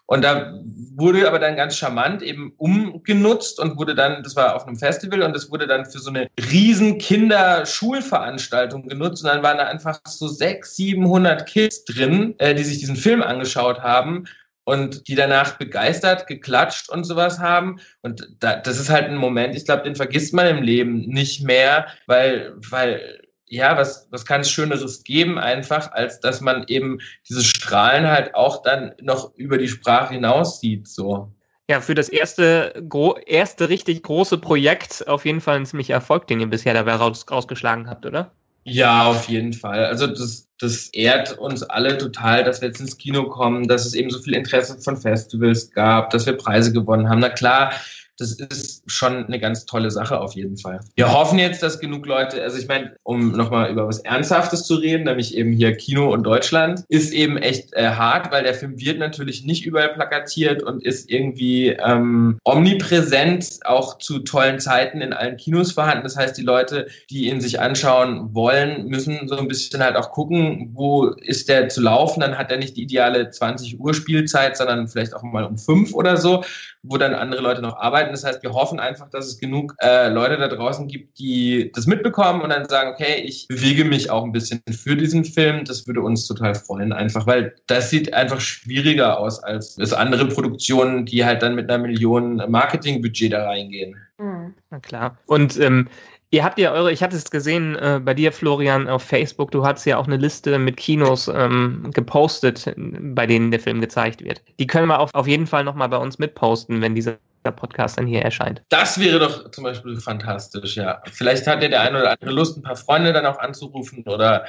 [0.07, 0.61] Und da
[0.96, 5.22] wurde aber dann ganz charmant eben umgenutzt und wurde dann, das war auf einem Festival
[5.22, 10.00] und das wurde dann für so eine riesen Kinderschulveranstaltung genutzt und dann waren da einfach
[10.07, 14.26] so sechs, 700 Kids drin, äh, die sich diesen Film angeschaut haben
[14.64, 17.80] und die danach begeistert, geklatscht und sowas haben.
[18.02, 21.42] Und da, das ist halt ein Moment, ich glaube, den vergisst man im Leben nicht
[21.42, 23.24] mehr, weil, weil
[23.55, 26.98] ja, was, was kann es Schöneres geben, einfach, als dass man eben
[27.28, 31.32] dieses Strahlen halt auch dann noch über die Sprache hinaus sieht, so.
[31.68, 32.86] Ja, für das erste,
[33.26, 37.24] erste richtig große Projekt auf jeden Fall ein ziemlicher Erfolg, den ihr bisher dabei raus,
[37.30, 38.32] rausgeschlagen habt, oder?
[38.64, 39.84] Ja, auf jeden Fall.
[39.84, 43.94] Also das, das ehrt uns alle total, dass wir jetzt ins Kino kommen, dass es
[43.94, 47.20] eben so viel Interesse von Festivals gab, dass wir Preise gewonnen haben.
[47.20, 47.72] Na klar,
[48.18, 50.80] das ist schon eine ganz tolle Sache auf jeden Fall.
[50.94, 54.76] Wir hoffen jetzt, dass genug Leute, also ich meine, um nochmal über was Ernsthaftes zu
[54.76, 58.78] reden, nämlich eben hier Kino und Deutschland, ist eben echt äh, hart, weil der Film
[58.78, 65.12] wird natürlich nicht überall plakatiert und ist irgendwie ähm, omnipräsent, auch zu tollen Zeiten in
[65.12, 66.04] allen Kinos vorhanden.
[66.04, 70.12] Das heißt, die Leute, die ihn sich anschauen wollen, müssen so ein bisschen halt auch
[70.12, 72.20] gucken, wo ist der zu laufen.
[72.20, 75.94] Dann hat er nicht die ideale 20 Uhr Spielzeit, sondern vielleicht auch mal um fünf
[75.94, 76.44] oder so,
[76.87, 78.12] wo dann andere Leute noch arbeiten.
[78.12, 81.87] Das heißt, wir hoffen einfach, dass es genug äh, Leute da draußen gibt, die das
[81.87, 85.64] mitbekommen und dann sagen, okay, ich bewege mich auch ein bisschen für diesen Film.
[85.64, 90.28] Das würde uns total freuen, einfach, weil das sieht einfach schwieriger aus als, als andere
[90.28, 93.97] Produktionen, die halt dann mit einer Million Marketingbudget da reingehen.
[94.18, 94.55] Mhm.
[94.70, 95.18] Na klar.
[95.26, 95.89] Und ähm,
[96.35, 99.64] Ihr habt ja eure, ich hatte es gesehen äh, bei dir, Florian, auf Facebook, du
[99.64, 104.43] hast ja auch eine Liste mit Kinos ähm, gepostet, bei denen der Film gezeigt wird.
[104.59, 108.09] Die können wir auf, auf jeden Fall nochmal bei uns mitposten, wenn dieser Podcast dann
[108.09, 108.62] hier erscheint.
[108.70, 111.01] Das wäre doch zum Beispiel fantastisch, ja.
[111.12, 114.45] Vielleicht hat ja der eine oder andere Lust, ein paar Freunde dann auch anzurufen oder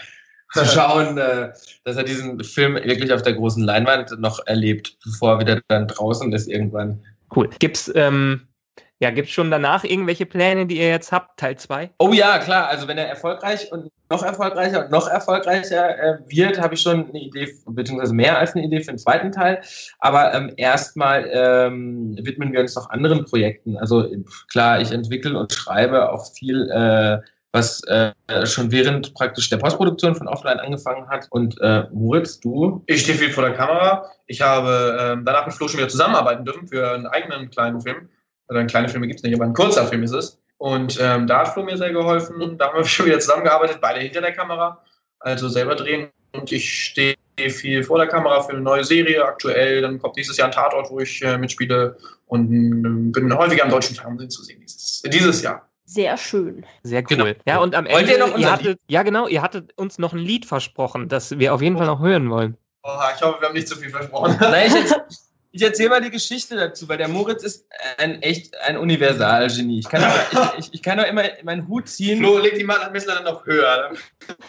[0.54, 5.34] zu schauen, äh, dass er diesen Film wirklich auf der großen Leinwand noch erlebt, bevor
[5.34, 7.00] er wieder dann draußen ist irgendwann.
[7.36, 7.48] Cool.
[7.60, 8.48] Gibt's ähm,
[9.00, 11.90] ja, gibt es schon danach irgendwelche Pläne, die ihr jetzt habt, Teil 2?
[12.00, 12.70] Oh ja, klar.
[12.70, 17.10] Also wenn er erfolgreich und noch erfolgreicher und noch erfolgreicher äh, wird, habe ich schon
[17.10, 19.62] eine Idee, beziehungsweise mehr als eine Idee für den zweiten Teil.
[20.00, 23.78] Aber ähm, erstmal ähm, widmen wir uns noch anderen Projekten.
[23.78, 24.08] Also
[24.50, 27.20] klar, ich entwickle und schreibe auch viel, äh,
[27.52, 28.14] was äh,
[28.46, 31.28] schon während praktisch der Postproduktion von Offline angefangen hat.
[31.32, 32.82] Und äh, Moritz, du?
[32.86, 34.10] Ich stehe viel vor der Kamera.
[34.28, 38.10] Ich habe ähm, danach mit Flo schon wieder zusammenarbeiten dürfen für einen eigenen kleinen Film
[38.50, 40.40] oder ein kleiner Film gibt es nicht, aber ein kurzer Film ist es.
[40.58, 42.58] Und ähm, da hat Flo mir sehr geholfen.
[42.58, 44.82] Da haben wir schon wieder zusammengearbeitet, beide hinter der Kamera,
[45.20, 46.10] also selber drehen.
[46.34, 47.16] Und ich stehe
[47.50, 49.82] viel vor der Kamera für eine neue Serie aktuell.
[49.82, 53.70] Dann kommt dieses Jahr ein Tatort, wo ich äh, mitspiele und äh, bin häufiger am
[53.70, 55.68] deutschen Fernsehen zu sehen dieses, dieses Jahr.
[55.86, 56.66] Sehr schön.
[56.84, 57.18] Sehr cool.
[57.18, 57.26] Genau.
[57.46, 60.20] Ja, und am Ende, ihr noch ihr hattet, ja genau, ihr hattet uns noch ein
[60.20, 62.58] Lied versprochen, das wir auf jeden Fall noch hören wollen.
[62.84, 64.36] Oh, ich hoffe, wir haben nicht zu viel versprochen.
[64.40, 64.92] Nein, ich,
[65.56, 67.66] ich erzähle mal die Geschichte dazu, weil der Moritz ist
[67.98, 69.80] ein echt ein Universalgenie.
[69.80, 72.20] Ich kann doch, ich, ich, ich kann immer meinen Hut ziehen.
[72.20, 73.94] Flo, leg die Messer dann noch höher.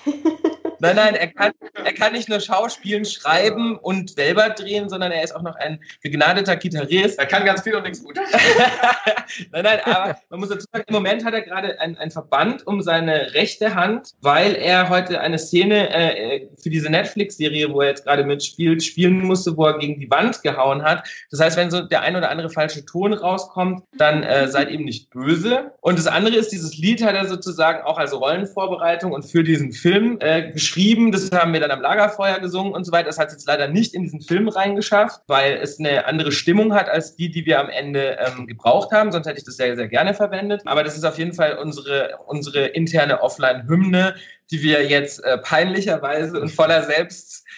[0.79, 5.23] Nein, nein, er kann, er kann nicht nur Schauspielen, schreiben und selber drehen, sondern er
[5.23, 7.19] ist auch noch ein begnadeter Gitarrist.
[7.19, 8.17] Er kann ganz viel und nichts gut.
[9.53, 12.67] nein, nein, aber man muss dazu sagen, im Moment hat er gerade ein, ein Verband
[12.67, 17.89] um seine rechte Hand, weil er heute eine Szene äh, für diese Netflix-Serie, wo er
[17.89, 20.96] jetzt gerade mitspielt, spielen musste, wo er gegen die Wand gehauen hat.
[21.31, 24.85] Das heißt, wenn so der ein oder andere falsche Ton rauskommt, dann äh, seid ihm
[24.85, 25.73] nicht böse.
[25.81, 29.73] Und das andere ist, dieses Lied hat er sozusagen auch als Rollenvorbereitung und für diesen
[29.73, 31.13] Film äh, geschrieben.
[31.13, 33.07] Das haben wir dann am Lagerfeuer gesungen und so weiter.
[33.07, 36.75] Das hat es jetzt leider nicht in diesen Film reingeschafft, weil es eine andere Stimmung
[36.75, 39.13] hat als die, die wir am Ende ähm, gebraucht haben.
[39.13, 40.63] Sonst hätte ich das sehr, sehr gerne verwendet.
[40.65, 44.15] Aber das ist auf jeden Fall unsere, unsere interne Offline-Hymne,
[44.51, 46.83] die wir jetzt äh, peinlicherweise und voller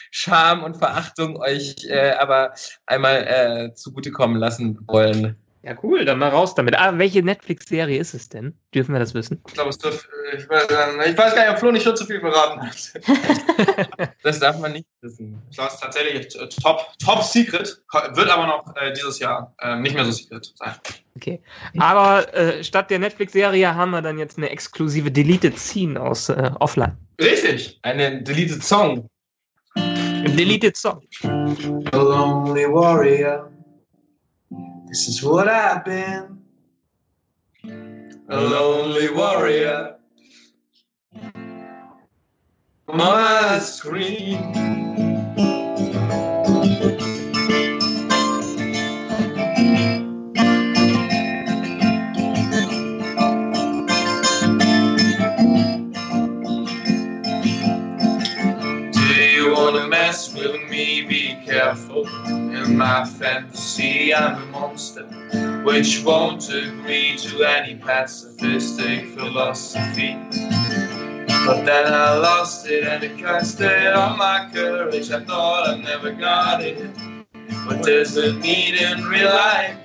[0.09, 2.55] Selbstscham und Verachtung euch äh, aber
[2.87, 5.37] einmal äh, zugutekommen lassen wollen.
[5.63, 6.79] Ja, cool, dann mal raus damit.
[6.79, 8.55] Ah, welche Netflix-Serie ist es denn?
[8.73, 9.43] Dürfen wir das wissen?
[9.49, 10.09] Ich glaube, es dürfte.
[10.33, 12.93] Äh, ich, weiß, ich weiß gar nicht, ob Flo nicht schon zu viel verraten hat.
[14.23, 15.43] das darf man nicht wissen.
[15.51, 16.29] Ich glaube, es ist tatsächlich
[16.63, 17.83] top, top secret,
[18.15, 20.75] wird aber noch äh, dieses Jahr äh, nicht mehr so secret sein.
[21.17, 21.43] Okay.
[21.79, 26.51] Aber äh, statt der Netflix-Serie haben wir dann jetzt eine exklusive Deleted Scene aus äh,
[26.61, 26.97] Offline.
[27.21, 27.81] Richtig.
[27.83, 29.09] Eine Deleted Song.
[30.37, 31.03] Deleted Song.
[31.25, 33.51] A lonely warrior.
[34.89, 36.39] This is what I've been.
[38.29, 39.97] A lonely warrior.
[42.87, 44.55] My screen.
[61.69, 65.05] In my fantasy, I'm a monster
[65.65, 70.17] which won't agree to any pacifistic philosophy.
[71.45, 75.11] But then I lost it and it cast it on my courage.
[75.11, 76.91] I thought I never got it.
[77.67, 79.77] What does it mean in real life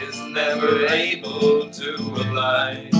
[0.00, 2.90] is never able to align.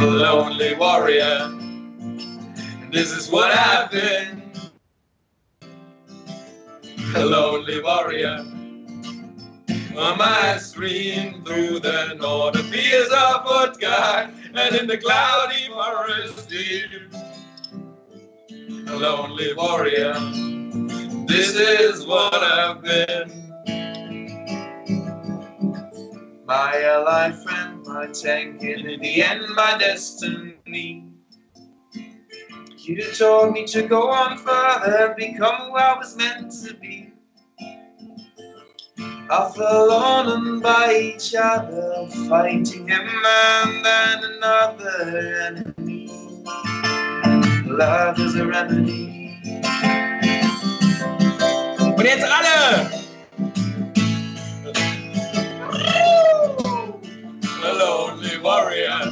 [0.00, 1.50] A lonely warrior,
[2.90, 4.43] this is what I've been.
[7.16, 8.44] A lonely warrior.
[9.96, 16.48] On my stream through the north northern fields of Utgard, and in the cloudy forest
[16.48, 16.90] deep.
[18.88, 20.14] A lonely warrior,
[21.26, 23.44] this is what I've been.
[26.44, 31.04] My ally friend, my tank, and in the end, my destiny.
[32.86, 37.03] You told me to go on further, become who I was meant to be.
[39.30, 46.10] I fell on and by each other, fighting him and then another enemy.
[47.66, 49.40] Love is a remedy.
[51.96, 52.90] Und jetzt alle!
[57.62, 59.10] A lonely warrior.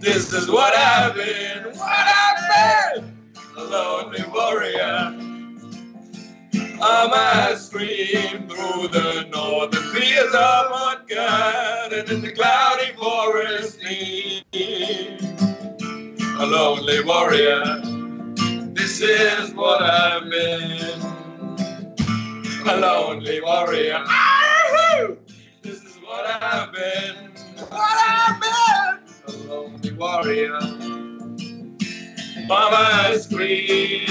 [0.00, 3.16] This is what I've been, what I've been.
[3.56, 5.29] A lonely warrior.
[6.82, 15.18] I must scream through the northern fields of Mudgard and in the cloudy forest near.
[16.38, 17.82] A lonely warrior.
[18.72, 21.02] This is what I've been.
[22.66, 24.02] A lonely warrior.
[25.60, 27.32] This is what I've been.
[27.68, 29.00] What I've been.
[29.28, 30.58] A lonely warrior.
[32.46, 34.08] Mama scream.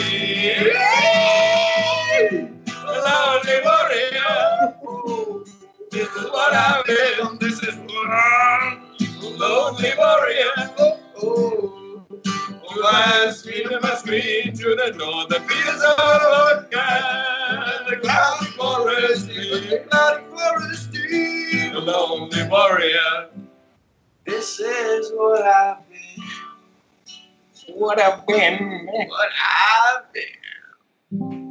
[3.09, 4.75] A lonely warrior.
[5.91, 7.39] This is what I've been.
[7.39, 8.81] This is what I'm.
[9.21, 10.51] Lonely warrior.
[11.21, 12.05] Oh.
[12.71, 18.45] Oh, I scream and I scream to the north, the fields of Oka, the cloudy
[18.51, 23.29] forest, the cloudy forest, the lonely warrior.
[24.25, 26.25] This is what I've been.
[27.75, 28.85] What I've been.
[28.85, 31.48] What I've been.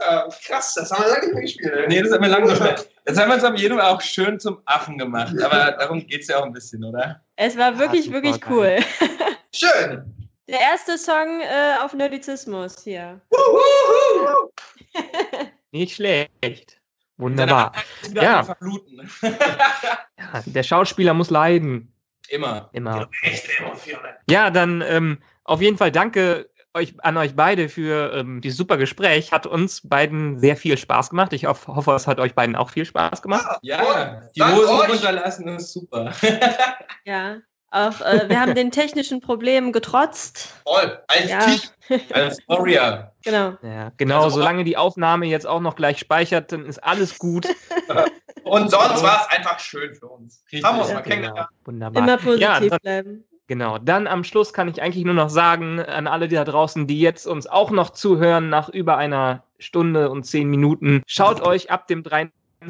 [0.00, 1.88] Ja, krass, das haben wir lange nicht mehr gespielt.
[1.88, 2.84] Nee, das haben wir lange nicht mehr.
[3.06, 5.34] Jetzt haben wir es auf jeden Fall auch schön zum Affen gemacht.
[5.42, 7.22] Aber darum geht es ja auch ein bisschen, oder?
[7.36, 8.84] Es war wirklich, super wirklich geil.
[9.00, 9.08] cool.
[9.54, 10.28] Schön.
[10.48, 13.20] Der erste Song äh, auf Nerdizismus hier.
[15.70, 16.80] Nicht schlecht.
[17.16, 17.72] Wunderbar.
[18.12, 18.44] Ja.
[20.18, 21.91] Ja, der Schauspieler muss leiden.
[22.28, 22.70] Immer.
[22.72, 23.08] Immer.
[23.22, 24.14] Echte Emotionen.
[24.30, 28.76] Ja, dann ähm, auf jeden Fall danke euch, an euch beide für ähm, dieses super
[28.76, 29.32] Gespräch.
[29.32, 31.32] Hat uns beiden sehr viel Spaß gemacht.
[31.32, 33.58] Ich hoff, hoffe, es hat euch beiden auch viel Spaß gemacht.
[33.62, 34.90] Ja, die Dank Hosen euch.
[34.90, 36.12] runterlassen ist super.
[37.04, 37.38] Ja.
[37.72, 40.54] Auch äh, wir haben den technischen Problemen getrotzt.
[40.64, 40.98] Voll.
[41.08, 41.38] Als Ja.
[41.40, 42.00] Team.
[42.12, 43.08] Als Warrior.
[43.24, 43.52] Genau.
[43.62, 47.46] Ja, genau, Also- solange die Aufnahme jetzt auch noch gleich speichert, dann ist alles gut.
[48.42, 50.42] Und sonst war es einfach schön für uns.
[50.50, 50.64] Richtig.
[50.64, 51.48] Haben wir uns Ja, mal Genau, kennengelernt.
[51.64, 52.02] wunderbar.
[52.02, 53.24] Immer positiv Ja, dann, bleiben.
[53.46, 53.78] genau.
[53.78, 56.98] Dann am Schluss kann ich eigentlich nur noch sagen an alle die da draußen, die
[57.00, 61.86] jetzt uns auch noch zuhören nach über einer Stunde und zehn Minuten, schaut euch ab
[61.86, 62.02] dem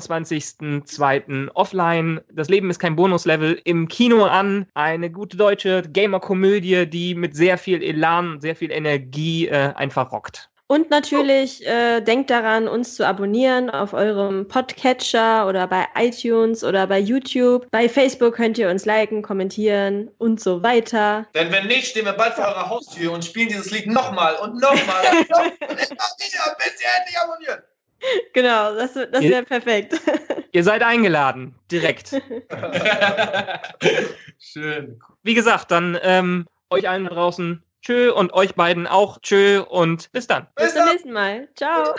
[0.01, 1.51] 23.02.
[1.55, 2.21] offline.
[2.33, 4.67] Das Leben ist kein Bonuslevel im Kino an.
[4.75, 10.49] Eine gute deutsche Gamer-Komödie, die mit sehr viel Elan, sehr viel Energie äh, einfach rockt.
[10.73, 16.87] Und natürlich äh, denkt daran, uns zu abonnieren auf eurem Podcatcher oder bei iTunes oder
[16.87, 17.67] bei YouTube.
[17.71, 21.27] Bei Facebook könnt ihr uns liken, kommentieren und so weiter.
[21.35, 24.63] Denn wenn nicht, stehen wir bald vor eurer Haustür und spielen dieses Lied nochmal und
[24.63, 27.72] nochmal und nochmal und immer wieder, bis ihr endlich abonniert.
[28.33, 30.01] Genau, das, das wäre perfekt.
[30.53, 32.11] Ihr seid eingeladen, direkt.
[34.39, 35.01] Schön.
[35.23, 40.27] Wie gesagt, dann ähm, euch allen draußen tschö und euch beiden auch tschö und bis
[40.27, 40.47] dann.
[40.57, 41.49] Bis zum nächsten Mal.
[41.57, 41.95] Ciao.